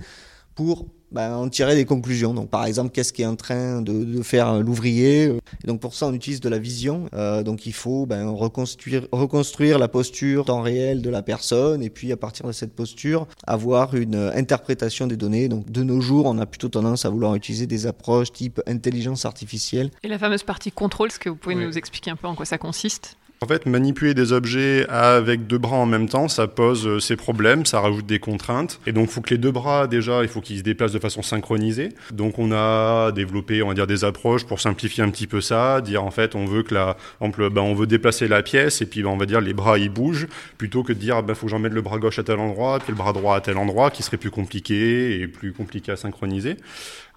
pour 0.55 0.87
ben, 1.13 1.35
en 1.37 1.49
tirer 1.49 1.75
des 1.77 1.85
conclusions. 1.85 2.35
Donc, 2.35 2.51
par 2.51 2.67
exemple, 2.67 2.91
qu'est-ce 2.91 3.13
qui 3.13 3.23
est 3.23 3.27
en 3.27 3.37
train 3.37 3.81
de, 3.81 4.05
de 4.05 4.23
faire 4.23 4.61
l'ouvrier 4.61 5.25
Et 5.63 5.67
donc, 5.67 5.81
pour 5.81 5.95
ça, 5.95 6.07
on 6.07 6.13
utilise 6.13 6.41
de 6.41 6.49
la 6.49 6.59
vision. 6.59 7.09
Euh, 7.15 7.43
donc, 7.43 7.67
il 7.67 7.73
faut 7.73 8.07
ben, 8.07 8.29
reconstruire, 8.29 9.07
reconstruire 9.13 9.79
la 9.79 9.89
posture 9.89 10.43
en 10.43 10.45
temps 10.45 10.63
réel 10.63 11.03
de 11.03 11.11
la 11.11 11.23
personne 11.23 11.83
et 11.83 11.91
puis, 11.91 12.13
à 12.13 12.17
partir 12.17 12.47
de 12.47 12.53
cette 12.53 12.75
posture, 12.75 13.27
avoir 13.47 13.95
une 13.95 14.17
interprétation 14.35 15.07
des 15.07 15.17
données. 15.17 15.49
Donc, 15.49 15.71
de 15.71 15.83
nos 15.83 16.01
jours, 16.01 16.27
on 16.27 16.39
a 16.39 16.47
plutôt 16.47 16.69
tendance 16.69 17.05
à 17.05 17.11
vouloir 17.11 17.35
utiliser 17.35 17.67
des 17.67 17.87
approches 17.87 18.33
type 18.33 18.61
intelligence 18.67 19.25
artificielle. 19.25 19.91
Et 20.03 20.09
la 20.09 20.19
fameuse 20.19 20.43
partie 20.43 20.73
contrôle, 20.73 21.09
est-ce 21.09 21.19
que 21.19 21.29
vous 21.29 21.37
pouvez 21.37 21.55
Oui. 21.55 21.65
nous 21.65 21.79
expliquer 21.79 22.11
un 22.11 22.17
peu 22.17 22.27
en 22.27 22.35
quoi 22.35 22.45
ça 22.47 22.59
consiste? 22.59 23.17
En 23.43 23.47
fait, 23.47 23.67
manipuler 23.67 24.15
des 24.15 24.33
objets 24.33 24.87
avec 24.89 25.47
deux 25.47 25.59
bras 25.59 25.77
en 25.77 25.85
même 25.85 26.09
temps, 26.09 26.27
ça 26.27 26.47
pose 26.47 26.87
euh, 26.87 27.01
ses 27.01 27.17
problèmes, 27.17 27.67
ça 27.67 27.81
rajoute 27.81 28.07
des 28.07 28.19
contraintes. 28.19 28.81
Et 28.87 28.93
donc, 28.93 29.09
il 29.11 29.13
faut 29.13 29.21
que 29.21 29.29
les 29.29 29.37
deux 29.37 29.51
bras, 29.51 29.87
déjà, 29.87 30.23
il 30.23 30.29
faut 30.29 30.41
qu'ils 30.41 30.57
se 30.57 30.63
déplacent 30.63 30.93
de 30.93 30.99
façon 30.99 31.21
synchronisée. 31.21 31.91
Donc, 32.13 32.39
on 32.39 32.51
a 32.51 33.13
développé, 33.13 33.63
on 33.63 33.69
va 33.69 33.75
dire, 33.75 33.87
des 33.87 34.05
approches 34.05 34.47
pour 34.47 34.59
simplifier 34.59 35.05
un 35.05 35.11
petit 35.11 35.27
peu 35.27 35.43
ça, 35.43 35.83
dire 35.83 36.03
en 36.03 36.11
fait, 36.11 36.35
on 36.35 36.47
veut 36.47 36.63
que 36.63 36.73
la, 36.73 36.97
ben, 37.21 37.61
on 37.61 37.75
veut 37.75 37.87
déplacer 37.87 38.27
la 38.27 38.43
pièce 38.43 38.81
et 38.81 38.87
puis, 38.87 39.03
ben, 39.03 39.11
on 39.11 39.19
va 39.19 39.27
dire, 39.27 39.43
les 39.43 39.53
bras, 39.53 39.79
ils 39.79 39.91
bougent, 39.91 40.29
plutôt 40.57 40.83
que 40.83 40.95
de 40.95 40.99
dire, 40.99 41.23
ben, 41.23 41.35
faut 41.35 41.45
que 41.45 41.51
j'en 41.51 41.59
mette 41.59 41.75
le 41.75 41.83
bras 41.83 41.99
gauche 41.99 42.19
à 42.19 42.23
tel 42.23 42.39
endroit, 42.39 42.79
puis 42.79 42.93
le 42.93 42.97
bras 42.97 43.13
droit 43.13 43.37
à 43.37 43.43
tel 43.43 43.59
endroit, 43.59 43.91
qui 43.91 44.03
serait 44.03 44.17
plus 44.17 44.31
compliqué 44.31 45.21
et 45.21 45.29
plus 45.29 45.53
compliqué 45.53 45.93
à 45.93 45.97
synchroniser. 45.97 46.57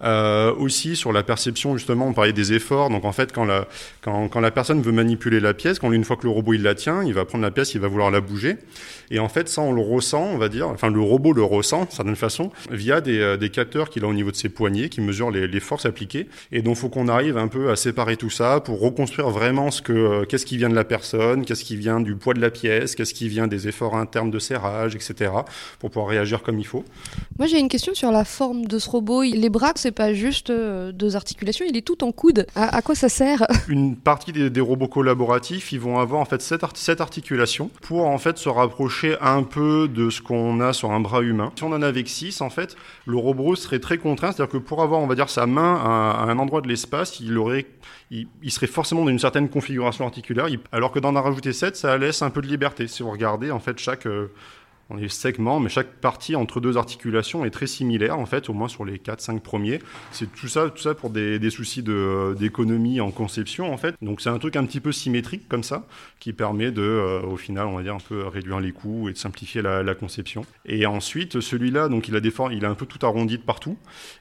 Euh, 0.02 0.54
aussi, 0.54 0.96
sur 0.96 1.12
la 1.12 1.22
perception, 1.22 1.76
justement, 1.76 2.06
on 2.06 2.12
parlait 2.12 2.32
des 2.32 2.52
efforts. 2.52 2.90
Donc, 2.90 3.04
en 3.04 3.12
fait, 3.12 3.32
quand 3.32 3.44
la, 3.44 3.66
quand, 4.02 4.40
la 4.40 4.50
personne 4.50 4.80
veut 4.80 4.92
manipuler 4.92 5.40
la 5.40 5.54
pièce, 5.54 5.78
quand 5.78 5.92
une 5.92 6.04
fois 6.10 6.16
que 6.16 6.26
le 6.26 6.32
robot 6.32 6.54
il 6.54 6.62
la 6.62 6.74
tient, 6.74 7.04
il 7.04 7.14
va 7.14 7.24
prendre 7.24 7.42
la 7.42 7.50
pièce, 7.52 7.74
il 7.74 7.80
va 7.80 7.88
vouloir 7.88 8.10
la 8.10 8.20
bouger. 8.20 8.56
Et 9.12 9.18
en 9.18 9.28
fait, 9.28 9.48
ça, 9.48 9.60
on 9.62 9.72
le 9.72 9.80
ressent, 9.82 10.24
on 10.24 10.38
va 10.38 10.48
dire, 10.48 10.68
enfin, 10.68 10.90
le 10.90 11.00
robot 11.00 11.32
le 11.32 11.42
ressent, 11.42 11.82
d'une 11.82 11.90
certaine 11.90 12.16
façon, 12.16 12.50
via 12.70 13.00
des, 13.00 13.18
euh, 13.18 13.36
des 13.36 13.50
capteurs 13.50 13.90
qu'il 13.90 14.04
a 14.04 14.08
au 14.08 14.12
niveau 14.12 14.30
de 14.30 14.36
ses 14.36 14.48
poignets, 14.48 14.88
qui 14.88 15.00
mesurent 15.00 15.30
les, 15.30 15.46
les 15.46 15.60
forces 15.60 15.86
appliquées. 15.86 16.28
Et 16.52 16.62
donc, 16.62 16.76
faut 16.76 16.88
qu'on 16.88 17.08
arrive 17.08 17.36
un 17.36 17.48
peu 17.48 17.70
à 17.70 17.76
séparer 17.76 18.16
tout 18.16 18.30
ça 18.30 18.60
pour 18.60 18.80
reconstruire 18.80 19.30
vraiment 19.30 19.70
ce 19.70 19.82
que, 19.82 19.92
euh, 19.92 20.24
qu'est-ce 20.24 20.46
qui 20.46 20.56
vient 20.56 20.68
de 20.68 20.74
la 20.74 20.84
personne, 20.84 21.44
qu'est-ce 21.44 21.64
qui 21.64 21.76
vient 21.76 22.00
du 22.00 22.16
poids 22.16 22.34
de 22.34 22.40
la 22.40 22.50
pièce, 22.50 22.94
qu'est-ce 22.94 23.14
qui 23.14 23.28
vient 23.28 23.46
des 23.46 23.68
efforts 23.68 23.96
internes 23.96 24.30
de 24.30 24.38
serrage, 24.38 24.94
etc., 24.94 25.30
pour 25.78 25.90
pouvoir 25.90 26.08
réagir 26.10 26.42
comme 26.42 26.58
il 26.58 26.66
faut. 26.66 26.84
Moi 27.38 27.46
j'ai 27.46 27.58
une 27.58 27.68
question 27.68 27.94
sur 27.94 28.10
la 28.10 28.24
forme 28.24 28.66
de 28.66 28.78
ce 28.78 28.88
robot. 28.88 29.22
Les 29.22 29.48
bras, 29.48 29.72
c'est 29.76 29.92
pas 29.92 30.12
juste 30.14 30.50
euh, 30.50 30.92
deux 30.92 31.16
articulations, 31.16 31.64
il 31.68 31.76
est 31.76 31.86
tout 31.86 32.02
en 32.04 32.12
coude. 32.12 32.46
À, 32.54 32.76
à 32.76 32.82
quoi 32.82 32.94
ça 32.94 33.08
sert? 33.08 33.46
Une 33.68 33.96
partie 33.96 34.32
des, 34.32 34.50
des 34.50 34.60
robots 34.60 34.88
collaboratifs, 34.88 35.72
ils 35.72 35.80
vont 35.80 35.98
avoir 36.00 36.20
en 36.20 36.24
fait 36.24 36.40
cette, 36.42 36.64
art- 36.64 36.72
cette 36.74 37.00
articulation 37.00 37.70
pour 37.82 38.06
en 38.06 38.18
fait 38.18 38.38
se 38.38 38.48
rapprocher 38.48 39.16
un 39.20 39.42
peu 39.42 39.88
de 39.88 40.10
ce 40.10 40.20
qu'on 40.22 40.60
a 40.60 40.72
sur 40.72 40.90
un 40.90 41.00
bras 41.00 41.22
humain. 41.22 41.52
Si 41.56 41.64
on 41.64 41.72
en 41.72 41.82
a 41.82 41.86
avec 41.86 42.08
6, 42.08 42.40
en 42.40 42.50
fait, 42.50 42.76
le 43.06 43.16
robot 43.16 43.56
serait 43.56 43.78
très 43.78 43.98
contraint, 43.98 44.32
c'est-à-dire 44.32 44.52
que 44.52 44.58
pour 44.58 44.82
avoir, 44.82 45.00
on 45.00 45.06
va 45.06 45.14
dire, 45.14 45.28
sa 45.30 45.46
main 45.46 45.76
à, 45.76 46.24
un 46.28 46.38
endroit 46.38 46.60
de 46.60 46.68
l'espace, 46.68 47.20
il 47.20 47.36
aurait, 47.38 47.66
il, 48.10 48.26
serait 48.50 48.66
forcément 48.66 49.04
dans 49.04 49.10
une 49.10 49.18
certaine 49.18 49.48
configuration 49.48 50.04
articulaire, 50.04 50.46
alors 50.72 50.90
que 50.92 50.98
d'en 50.98 51.14
en 51.16 51.22
rajouter 51.22 51.52
7, 51.52 51.76
ça 51.76 51.96
laisse 51.98 52.22
un 52.22 52.30
peu 52.30 52.40
de 52.40 52.46
liberté. 52.46 52.86
Si 52.88 53.02
vous 53.02 53.10
regardez, 53.10 53.50
en 53.50 53.60
fait, 53.60 53.78
chaque 53.78 54.06
euh, 54.06 54.30
on 54.90 54.98
est 54.98 55.08
segment, 55.08 55.60
mais 55.60 55.68
chaque 55.68 56.00
partie 56.00 56.36
entre 56.36 56.60
deux 56.60 56.76
articulations 56.76 57.44
est 57.44 57.50
très 57.50 57.66
similaire, 57.66 58.18
en 58.18 58.26
fait, 58.26 58.48
au 58.48 58.52
moins 58.52 58.68
sur 58.68 58.84
les 58.84 58.98
4-5 58.98 59.40
premiers. 59.40 59.78
C'est 60.12 60.32
tout 60.32 60.48
ça, 60.48 60.68
tout 60.68 60.82
ça 60.82 60.94
pour 60.94 61.10
des, 61.10 61.38
des 61.38 61.50
soucis 61.50 61.82
d'économie 61.82 63.00
en 63.00 63.10
conception, 63.10 63.72
en 63.72 63.76
fait. 63.76 63.94
Donc 64.02 64.20
c'est 64.20 64.30
un 64.30 64.38
truc 64.38 64.56
un 64.56 64.64
petit 64.64 64.80
peu 64.80 64.92
symétrique, 64.92 65.48
comme 65.48 65.62
ça, 65.62 65.86
qui 66.18 66.32
permet 66.32 66.70
de, 66.70 66.82
euh, 66.82 67.22
au 67.22 67.36
final, 67.36 67.66
on 67.66 67.76
va 67.76 67.82
dire, 67.82 67.94
un 67.94 68.00
peu 68.00 68.26
réduire 68.26 68.60
les 68.60 68.72
coûts 68.72 69.08
et 69.08 69.12
de 69.12 69.18
simplifier 69.18 69.62
la, 69.62 69.94
conception. 69.94 70.44
Et 70.66 70.86
ensuite, 70.86 71.40
celui-là, 71.40 71.88
donc 71.88 72.08
il 72.08 72.14
a 72.14 72.20
des 72.20 72.30
formes, 72.30 72.52
il 72.52 72.64
a 72.64 72.70
un 72.70 72.74
peu 72.74 72.86
tout 72.86 73.04
arrondi 73.04 73.38
de 73.38 73.42
partout. 73.42 73.76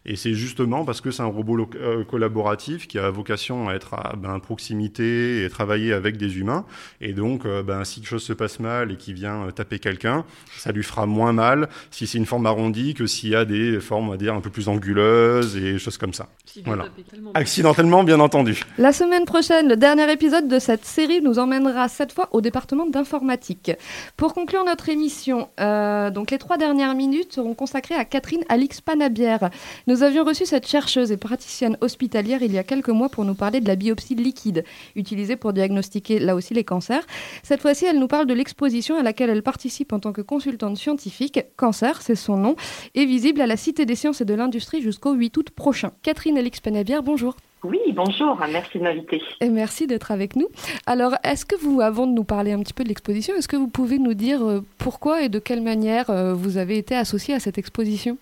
Et 0.05 0.15
c'est 0.15 0.34
justement 0.34 0.84
parce 0.84 0.99
que 0.99 1.12
c'est 1.12 1.21
un 1.21 1.27
robot 1.27 1.69
euh, 1.75 2.03
collaboratif 2.03 2.88
qui 2.88 2.97
a 2.97 3.10
vocation 3.10 3.69
à 3.69 3.73
être 3.73 3.93
à 3.93 4.15
ben, 4.15 4.39
proximité 4.39 5.45
et 5.45 5.49
travailler 5.49 5.93
avec 5.93 6.17
des 6.17 6.39
humains. 6.39 6.65
Et 7.01 7.13
donc, 7.13 7.45
euh, 7.45 7.62
ben, 7.62 7.84
si 7.84 8.01
quelque 8.01 8.10
chose 8.10 8.23
se 8.23 8.34
passe 8.34 8.60
mal 8.60 8.91
et 8.91 8.97
qu'il 8.97 9.13
vient 9.13 9.49
taper 9.51 9.79
quelqu'un, 9.79 10.25
ça 10.60 10.72
lui 10.72 10.84
fera 10.84 11.06
moins 11.06 11.34
mal 11.34 11.69
si 11.89 12.06
c'est 12.06 12.17
une 12.17 12.26
forme 12.26 12.45
arrondie 12.45 12.93
que 12.93 13.08
s'il 13.08 13.30
y 13.30 13.36
a 13.36 13.45
des 13.45 13.80
formes, 13.80 14.08
on 14.08 14.12
va 14.12 14.17
dire, 14.17 14.34
un 14.34 14.41
peu 14.41 14.50
plus 14.50 14.67
anguleuses 14.67 15.56
et 15.56 15.80
choses 15.80 15.98
comme 15.98 16.13
ça. 16.13 16.28
Voilà. 16.65 16.86
Accidentellement, 17.34 18.04
bien 18.04 18.19
entendu. 18.19 18.62
La 18.78 18.91
semaine 18.91 19.26
prochaine, 19.26 19.69
le 19.69 19.78
dernier 19.78 20.12
épisode 20.12 20.48
de 20.48 20.60
cette 20.60 20.86
série 20.86 21.22
nous 21.22 21.39
emmènera 21.39 21.88
cette 21.88 22.12
fois 22.12 22.28
au 22.32 22.41
département 22.41 22.86
d'informatique. 22.86 23.72
Pour 24.17 24.34
conclure 24.34 24.65
notre 24.65 24.89
émission, 24.89 25.50
euh, 25.60 26.10
donc 26.10 26.32
les 26.32 26.38
trois 26.38 26.58
dernières 26.58 26.95
minutes 26.95 27.34
seront 27.34 27.54
consacrées 27.54 27.95
à 27.95 28.04
Catherine 28.04 28.43
Alix 28.50 28.82
Panabière. 28.82 29.50
Nous 29.88 30.04
avions 30.04 30.24
reçu 30.24 30.45
cette 30.45 30.67
chercheuse 30.67 31.12
et 31.12 31.17
praticienne 31.17 31.78
hospitalière 31.82 32.41
il 32.41 32.52
y 32.52 32.58
a 32.58 32.63
quelques 32.63 32.89
mois 32.89 33.10
pour 33.10 33.26
nous 33.26 33.36
parler 33.36 33.62
de 33.62 33.67
la 33.67 33.76
biopsie 33.76 34.15
liquide, 34.15 34.65
utilisée 34.95 35.36
pour 35.36 35.54
diagnostiquer 35.54 36.19
là 36.19 36.36
aussi 36.36 36.54
les 36.54 36.63
cancers. 36.63 37.06
Cette 37.43 37.62
fois-ci, 37.62 37.86
elle 37.86 38.00
nous 38.00 38.08
parle 38.08 38.26
de 38.26 38.34
l'exposition 38.34 38.98
à 38.98 39.04
laquelle 39.04 39.30
elle 39.30 39.43
participe 39.43 39.93
en 39.93 40.00
tant 40.00 40.12
que 40.12 40.22
consultante 40.22 40.49
scientifique. 40.76 41.40
Cancer, 41.58 42.02
c'est 42.02 42.16
son 42.16 42.38
nom, 42.38 42.56
est 42.96 43.06
visible 43.06 43.42
à 43.42 43.48
la 43.48 43.58
Cité 43.58 43.86
des 43.86 43.96
sciences 43.96 44.22
et 44.22 44.26
de 44.26 44.34
l'industrie 44.34 44.82
jusqu'au 44.82 45.14
8 45.14 45.38
août 45.38 45.50
prochain. 45.52 45.92
Catherine 46.04 46.38
Alix 46.38 46.60
Panabière, 46.60 47.04
bonjour. 47.04 47.36
Oui, 47.64 47.80
bonjour, 47.90 48.40
merci 48.50 48.80
de 48.80 48.84
m'inviter. 48.84 49.22
Et 49.42 49.50
merci 49.50 49.86
d'être 49.86 50.12
avec 50.12 50.38
nous. 50.38 50.48
Alors, 50.86 51.16
est-ce 51.26 51.46
que 51.46 51.58
vous, 51.58 51.82
avant 51.82 52.08
de 52.08 52.14
nous 52.14 52.24
parler 52.24 52.54
un 52.54 52.60
petit 52.60 52.74
peu 52.74 52.84
de 52.84 52.88
l'exposition, 52.88 53.36
est-ce 53.36 53.50
que 53.50 53.58
vous 53.58 53.68
pouvez 53.68 54.00
nous 54.00 54.14
dire 54.14 54.42
euh, 54.42 54.62
pourquoi 54.78 55.24
et 55.24 55.30
de 55.30 55.40
quelle 55.40 55.62
manière 55.62 56.10
euh, 56.10 56.34
vous 56.34 56.58
avez 56.58 56.78
été 56.78 56.96
associé 56.96 57.34
à 57.34 57.40
cette 57.40 57.58
exposition? 57.58 58.18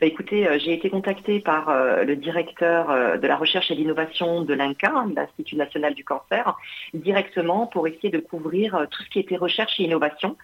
Bah, 0.00 0.06
écoutez, 0.08 0.48
euh, 0.48 0.58
j'ai 0.58 0.72
été 0.72 0.90
contactée 0.90 1.38
par 1.38 1.72
le 2.04 2.16
directeur 2.16 3.18
de 3.20 3.26
la 3.26 3.36
recherche 3.36 3.70
et 3.70 3.76
l'innovation 3.76 4.42
de 4.42 4.52
l'INCA, 4.52 4.92
l'Institut 5.14 5.54
national 5.54 5.94
du 5.94 6.02
cancer, 6.02 6.56
directement 6.92 7.68
pour 7.68 7.86
essayer 7.86 8.10
de 8.10 8.18
couvrir 8.18 8.86
tout 8.90 9.02
ce 9.04 9.10
qui 9.10 9.20
était 9.20 9.36
recherche 9.36 9.78
et 9.78 9.84
innovation 9.84 10.36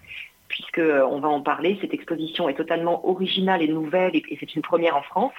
puisque 0.49 0.79
euh, 0.79 1.05
on 1.09 1.19
va 1.19 1.29
en 1.29 1.41
parler, 1.41 1.77
cette 1.79 1.93
exposition 1.93 2.49
est 2.49 2.55
totalement 2.55 3.07
originale 3.07 3.61
et 3.61 3.67
nouvelle 3.67 4.15
et, 4.15 4.23
c'est 4.39 4.55
une 4.55 4.61
première 4.61 4.97
en 4.97 5.03
France 5.03 5.33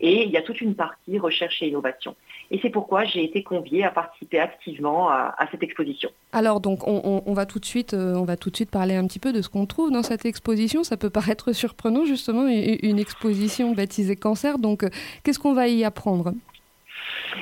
et 0.00 0.24
il 0.24 0.30
y 0.30 0.36
a 0.36 0.42
toute 0.42 0.60
une 0.60 0.74
partie 0.74 1.18
recherche 1.18 1.62
et 1.62 1.68
innovation. 1.68 2.16
Et 2.50 2.58
c'est 2.60 2.70
pourquoi 2.70 3.04
j'ai 3.04 3.22
été 3.22 3.42
conviée 3.42 3.84
à 3.84 3.90
participer 3.90 4.38
activement 4.38 5.08
à, 5.08 5.34
cette 5.50 5.62
exposition. 5.62 6.10
Alors, 6.32 6.60
donc, 6.60 6.86
on, 6.86 7.32
va 7.32 7.46
tout 7.46 7.58
de 7.58 7.64
suite, 7.64 7.94
euh, 7.94 8.14
on 8.14 8.24
va 8.24 8.36
tout 8.36 8.50
de 8.50 8.56
suite 8.56 8.70
parler 8.70 8.96
un 8.96 9.06
petit 9.06 9.18
peu 9.18 9.32
de 9.32 9.40
ce 9.42 9.48
qu'on 9.48 9.66
trouve 9.66 9.90
dans 9.90 10.02
cette 10.02 10.24
exposition. 10.24 10.84
Ça 10.84 10.96
peut 10.96 11.10
paraître 11.10 11.52
surprenant, 11.52 12.04
justement, 12.04 12.46
une, 12.46 12.78
une 12.82 12.98
exposition 12.98 13.72
baptisée 13.72 14.16
Cancer. 14.16 14.58
Donc, 14.58 14.82
euh, 14.82 14.88
qu'est-ce 15.22 15.38
qu'on 15.38 15.54
va 15.54 15.68
y 15.68 15.84
apprendre? 15.84 16.32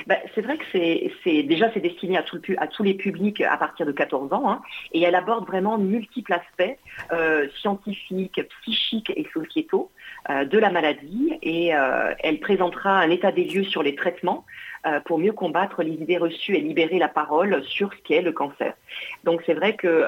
Ben, 0.07 0.17
c'est 0.33 0.41
vrai 0.41 0.57
que 0.57 0.63
c'est, 0.71 1.43
déjà 1.43 1.71
c'est 1.73 1.79
destiné 1.79 2.17
à, 2.17 2.23
tous 2.23 2.83
les 2.83 2.93
publics 2.93 3.41
à 3.41 3.57
partir 3.57 3.85
de 3.85 3.91
14 3.91 4.33
ans 4.33 4.49
hein, 4.49 4.61
et 4.91 5.01
elle 5.01 5.15
aborde 5.15 5.45
vraiment 5.45 5.77
multiples 5.77 6.33
aspects 6.33 6.77
euh, 7.11 7.47
scientifiques, 7.59 8.41
psychiques 8.61 9.11
et 9.15 9.27
sociétaux 9.33 9.91
euh, 10.29 10.45
de 10.45 10.57
la 10.57 10.69
maladie 10.69 11.33
et 11.41 11.75
euh, 11.75 12.13
elle 12.19 12.39
présentera 12.39 12.99
un 12.99 13.09
état 13.09 13.31
des 13.31 13.45
lieux 13.45 13.63
sur 13.63 13.83
les 13.83 13.95
traitements 13.95 14.45
pour 15.05 15.17
mieux 15.17 15.31
combattre 15.31 15.81
les 15.81 15.93
idées 15.93 16.17
reçues 16.17 16.57
et 16.57 16.59
libérer 16.59 16.99
la 16.99 17.07
parole 17.07 17.63
sur 17.63 17.93
ce 17.93 17.97
qu'est 18.03 18.21
le 18.21 18.33
cancer. 18.33 18.73
Donc 19.23 19.41
c'est 19.45 19.53
vrai 19.53 19.77
que 19.77 20.05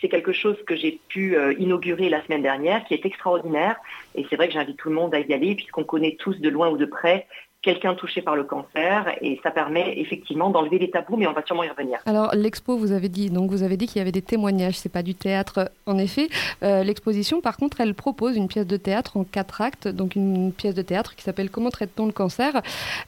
c'est 0.00 0.08
quelque 0.08 0.32
chose 0.32 0.56
que 0.66 0.74
j'ai 0.74 0.98
pu 1.06 1.36
inaugurer 1.56 2.08
la 2.08 2.20
semaine 2.24 2.42
dernière 2.42 2.84
qui 2.84 2.94
est 2.94 3.06
extraordinaire 3.06 3.76
et 4.16 4.26
c'est 4.28 4.34
vrai 4.34 4.48
que 4.48 4.54
j'invite 4.54 4.76
tout 4.76 4.88
le 4.88 4.96
monde 4.96 5.14
à 5.14 5.20
y 5.20 5.32
aller 5.32 5.54
puisqu'on 5.54 5.84
connaît 5.84 6.16
tous 6.18 6.40
de 6.40 6.48
loin 6.48 6.68
ou 6.68 6.76
de 6.76 6.84
près 6.84 7.28
quelqu'un 7.62 7.94
touché 7.94 8.22
par 8.22 8.36
le 8.36 8.44
cancer 8.44 9.12
et 9.20 9.40
ça 9.42 9.50
permet 9.50 9.98
effectivement 9.98 10.50
d'enlever 10.50 10.78
les 10.78 10.90
tabous 10.90 11.16
mais 11.16 11.26
on 11.26 11.32
va 11.32 11.44
sûrement 11.44 11.64
y 11.64 11.68
revenir. 11.68 11.98
Alors 12.06 12.34
l'expo, 12.34 12.76
vous 12.76 12.92
avez 12.92 13.08
dit, 13.08 13.30
donc 13.30 13.50
vous 13.50 13.62
avez 13.62 13.76
dit 13.76 13.86
qu'il 13.86 13.98
y 13.98 14.00
avait 14.00 14.12
des 14.12 14.22
témoignages. 14.22 14.78
C'est 14.78 14.88
pas 14.88 15.02
du 15.02 15.14
théâtre, 15.14 15.70
en 15.86 15.98
effet. 15.98 16.28
Euh, 16.62 16.84
L'exposition, 16.84 17.40
par 17.40 17.56
contre, 17.56 17.80
elle 17.80 17.94
propose 17.94 18.36
une 18.36 18.48
pièce 18.48 18.66
de 18.66 18.76
théâtre 18.76 19.16
en 19.16 19.24
quatre 19.24 19.60
actes, 19.60 19.88
donc 19.88 20.14
une 20.14 20.52
pièce 20.52 20.74
de 20.74 20.82
théâtre 20.82 21.16
qui 21.16 21.22
s'appelle 21.22 21.50
Comment 21.50 21.70
traite-t-on 21.70 22.06
le 22.06 22.12
cancer? 22.12 22.62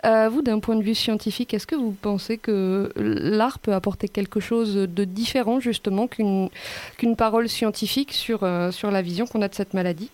Euh, 0.04 0.28
Vous, 0.28 0.42
d'un 0.42 0.58
point 0.58 0.76
de 0.76 0.82
vue 0.82 0.94
scientifique, 0.94 1.54
est-ce 1.54 1.66
que 1.66 1.76
vous 1.76 1.92
pensez 1.92 2.36
que 2.36 2.92
l'art 2.96 3.58
peut 3.60 3.72
apporter 3.72 4.08
quelque 4.08 4.40
chose 4.40 4.74
de 4.74 5.04
différent 5.04 5.60
justement 5.60 6.06
qu'une 6.06 6.48
qu'une 6.98 7.16
parole 7.16 7.48
scientifique 7.48 8.12
sur 8.12 8.42
euh, 8.42 8.70
sur 8.70 8.90
la 8.90 9.02
vision 9.02 9.26
qu'on 9.26 9.42
a 9.42 9.48
de 9.48 9.54
cette 9.54 9.74
maladie? 9.74 10.10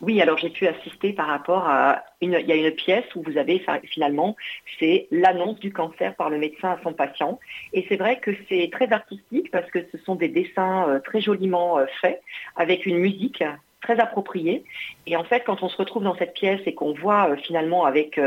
Oui, 0.00 0.20
alors 0.20 0.38
j'ai 0.38 0.50
pu 0.50 0.66
assister 0.66 1.12
par 1.12 1.26
rapport 1.26 1.68
à 1.68 2.04
une, 2.20 2.36
il 2.40 2.46
y 2.46 2.52
a 2.52 2.56
une 2.56 2.70
pièce 2.72 3.04
où 3.14 3.22
vous 3.22 3.36
avez 3.36 3.64
finalement, 3.84 4.36
c'est 4.78 5.06
l'annonce 5.10 5.58
du 5.60 5.72
cancer 5.72 6.14
par 6.14 6.30
le 6.30 6.38
médecin 6.38 6.70
à 6.70 6.78
son 6.82 6.92
patient. 6.92 7.38
Et 7.72 7.84
c'est 7.88 7.96
vrai 7.96 8.18
que 8.18 8.30
c'est 8.48 8.68
très 8.72 8.92
artistique 8.92 9.50
parce 9.50 9.70
que 9.70 9.80
ce 9.92 9.98
sont 9.98 10.14
des 10.14 10.28
dessins 10.28 10.88
euh, 10.88 11.00
très 11.00 11.20
joliment 11.20 11.78
euh, 11.78 11.86
faits 12.00 12.20
avec 12.56 12.86
une 12.86 12.98
musique 12.98 13.42
très 13.82 14.00
appropriée. 14.00 14.64
Et 15.06 15.16
en 15.16 15.24
fait, 15.24 15.44
quand 15.44 15.62
on 15.62 15.68
se 15.68 15.76
retrouve 15.76 16.02
dans 16.02 16.16
cette 16.16 16.34
pièce 16.34 16.60
et 16.66 16.74
qu'on 16.74 16.92
voit 16.92 17.30
euh, 17.30 17.36
finalement 17.36 17.84
avec 17.84 18.20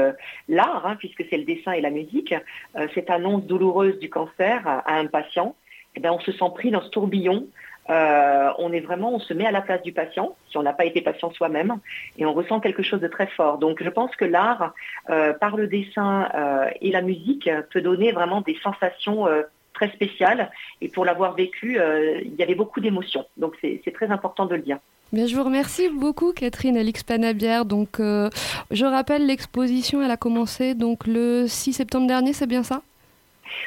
l'art, 0.48 0.86
hein, 0.86 0.96
puisque 0.98 1.26
c'est 1.30 1.38
le 1.38 1.44
dessin 1.44 1.74
et 1.74 1.82
la 1.82 1.90
musique, 1.90 2.34
cette 2.94 3.10
annonce 3.10 3.44
douloureuse 3.44 4.00
du 4.00 4.10
cancer 4.10 4.66
à, 4.66 4.96
un 4.96 5.08
patient, 5.08 5.56
eh 5.96 6.00
bien, 6.00 6.14
on 6.14 6.20
se 6.20 6.32
sent 6.32 6.52
pris 6.56 6.72
dans 6.72 6.82
ce 6.82 6.90
tourbillon 6.90 7.48
euh, 7.90 8.50
on 8.58 8.72
est 8.72 8.80
vraiment, 8.80 9.14
on 9.14 9.20
se 9.20 9.34
met 9.34 9.46
à 9.46 9.52
la 9.52 9.62
place 9.62 9.82
du 9.82 9.92
patient, 9.92 10.36
si 10.50 10.58
on 10.58 10.64
n'a 10.64 10.74
pas 10.74 10.86
été 10.86 11.02
patient 11.02 11.32
soi-même, 11.32 11.78
et 12.18 12.26
on 12.26 12.34
ressent 12.34 12.60
quelque 12.60 12.84
chose 12.84 13.02
de 13.02 13.08
très 13.08 13.28
fort. 13.28 13.58
Donc 13.58 13.84
je 13.84 13.90
pense 13.90 14.16
que 14.16 14.26
l'art, 14.26 14.74
euh, 15.10 15.34
par 15.34 15.58
le 15.58 15.68
dessin 15.68 16.30
euh, 16.34 16.70
et 16.82 16.92
la 16.92 17.02
musique, 17.02 17.50
peut 17.72 17.82
donner 17.82 18.12
vraiment 18.12 18.42
des 18.42 18.58
sensations 18.64 19.28
très 19.74 19.90
spéciales. 19.90 20.52
Et 20.82 20.90
pour 20.90 21.06
l'avoir 21.06 21.34
vécu, 21.34 21.80
il 22.24 22.36
y 22.36 22.44
avait 22.44 22.56
beaucoup 22.56 22.80
d'émotions. 22.80 23.26
Donc 23.38 23.56
c'est 23.62 23.94
très 23.94 24.08
important 24.12 24.46
de 24.46 24.56
le 24.56 24.62
dire. 24.62 24.78
Je 25.14 25.36
vous 25.36 25.44
remercie 25.44 25.90
beaucoup, 25.90 26.32
Catherine 26.32 26.78
Alix 26.78 27.04
Panabière. 27.04 27.66
Donc, 27.66 27.98
je 28.00 28.86
rappelle, 28.86 29.26
l'exposition, 29.26 30.02
elle 30.02 30.12
a 30.12 30.18
commencé 30.18 30.74
donc 30.74 31.06
le 31.06 31.48
6 31.48 31.74
septembre 31.74 32.08
dernier, 32.08 32.32
c'est 32.32 32.48
bien 32.48 32.64
ça? 32.64 32.82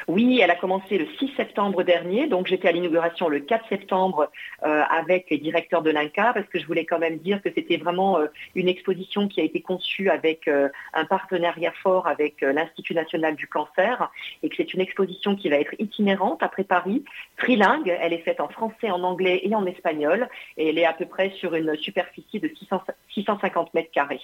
Oui, 0.07 0.39
elle 0.41 0.51
a 0.51 0.55
commencé 0.55 0.97
le 0.97 1.07
6 1.19 1.31
septembre 1.35 1.83
dernier, 1.83 2.27
donc 2.27 2.47
j'étais 2.47 2.67
à 2.67 2.71
l'inauguration 2.71 3.27
le 3.27 3.39
4 3.39 3.67
septembre 3.69 4.29
euh, 4.63 4.81
avec 4.89 5.29
les 5.29 5.37
directeurs 5.37 5.81
de 5.81 5.89
l'INCA 5.89 6.33
parce 6.33 6.47
que 6.47 6.59
je 6.59 6.65
voulais 6.65 6.85
quand 6.85 6.99
même 6.99 7.17
dire 7.17 7.41
que 7.41 7.49
c'était 7.53 7.77
vraiment 7.77 8.19
euh, 8.19 8.27
une 8.55 8.67
exposition 8.67 9.27
qui 9.27 9.41
a 9.41 9.43
été 9.43 9.61
conçue 9.61 10.09
avec 10.09 10.47
euh, 10.47 10.69
un 10.93 11.05
partenariat 11.05 11.73
fort 11.83 12.07
avec 12.07 12.41
l'Institut 12.41 12.93
national 12.93 13.35
du 13.35 13.47
cancer 13.47 14.11
et 14.43 14.49
que 14.49 14.55
c'est 14.57 14.73
une 14.73 14.81
exposition 14.81 15.35
qui 15.35 15.49
va 15.49 15.57
être 15.57 15.73
itinérante 15.79 16.43
après 16.43 16.63
Paris, 16.63 17.03
trilingue, 17.37 17.95
elle 17.99 18.13
est 18.13 18.19
faite 18.19 18.39
en 18.39 18.49
français, 18.49 18.91
en 18.91 19.03
anglais 19.03 19.41
et 19.43 19.55
en 19.55 19.65
espagnol 19.65 20.29
et 20.57 20.69
elle 20.69 20.77
est 20.77 20.85
à 20.85 20.93
peu 20.93 21.05
près 21.05 21.31
sur 21.31 21.55
une 21.55 21.75
superficie 21.77 22.39
de 22.39 22.49
600 22.59 22.81
650 23.13 23.73
mètres 23.73 23.91
carrés. 23.91 24.21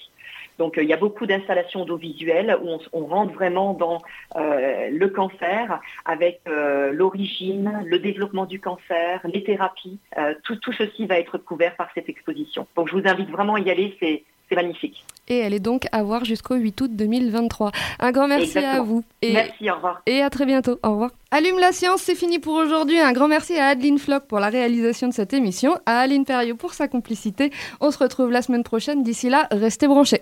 Donc 0.59 0.75
il 0.77 0.87
y 0.87 0.93
a 0.93 0.97
beaucoup 0.97 1.25
d'installations 1.25 1.81
audiovisuelles 1.81 2.57
où 2.61 2.77
on, 2.93 3.05
rentre 3.05 3.33
vraiment 3.33 3.73
dans 3.73 4.01
le 4.35 5.07
cancer 5.07 5.50
avec 6.05 6.41
euh, 6.47 6.91
l'origine, 6.91 7.83
le 7.85 7.99
développement 7.99 8.45
du 8.45 8.59
cancer, 8.59 9.21
les 9.25 9.43
thérapies. 9.43 9.99
Euh, 10.17 10.33
tout, 10.43 10.55
tout 10.57 10.73
ceci 10.73 11.05
va 11.05 11.19
être 11.19 11.37
couvert 11.37 11.75
par 11.75 11.89
cette 11.93 12.09
exposition. 12.09 12.67
Donc 12.75 12.89
je 12.89 12.95
vous 12.95 13.07
invite 13.07 13.29
vraiment 13.29 13.55
à 13.55 13.59
y 13.59 13.69
aller, 13.69 13.95
c'est 13.99 14.23
magnifique. 14.55 15.05
Et 15.27 15.37
elle 15.37 15.53
est 15.53 15.59
donc 15.59 15.87
à 15.91 16.03
voir 16.03 16.25
jusqu'au 16.25 16.55
8 16.55 16.81
août 16.81 16.91
2023. 16.93 17.71
Un 17.99 18.11
grand 18.11 18.27
merci 18.27 18.57
à 18.59 18.81
vous. 18.81 19.03
Et, 19.21 19.33
Merci, 19.33 19.69
au 19.69 19.75
revoir. 19.75 20.01
Et 20.05 20.21
à 20.21 20.29
très 20.29 20.45
bientôt. 20.45 20.77
Au 20.83 20.91
revoir. 20.91 21.11
Allume 21.31 21.59
la 21.59 21.71
science, 21.71 22.01
c'est 22.01 22.15
fini 22.15 22.39
pour 22.39 22.55
aujourd'hui. 22.55 22.99
Un 22.99 23.13
grand 23.13 23.27
merci 23.27 23.57
à 23.57 23.67
Adeline 23.67 23.99
Flock 23.99 24.25
pour 24.27 24.39
la 24.39 24.49
réalisation 24.49 25.07
de 25.07 25.13
cette 25.13 25.33
émission, 25.33 25.77
à 25.85 25.99
Aline 25.99 26.25
Perriot 26.25 26.55
pour 26.55 26.73
sa 26.73 26.87
complicité. 26.87 27.51
On 27.79 27.91
se 27.91 27.97
retrouve 27.97 28.31
la 28.31 28.41
semaine 28.41 28.63
prochaine. 28.63 29.03
D'ici 29.03 29.29
là, 29.29 29.47
restez 29.51 29.87
branchés. 29.87 30.21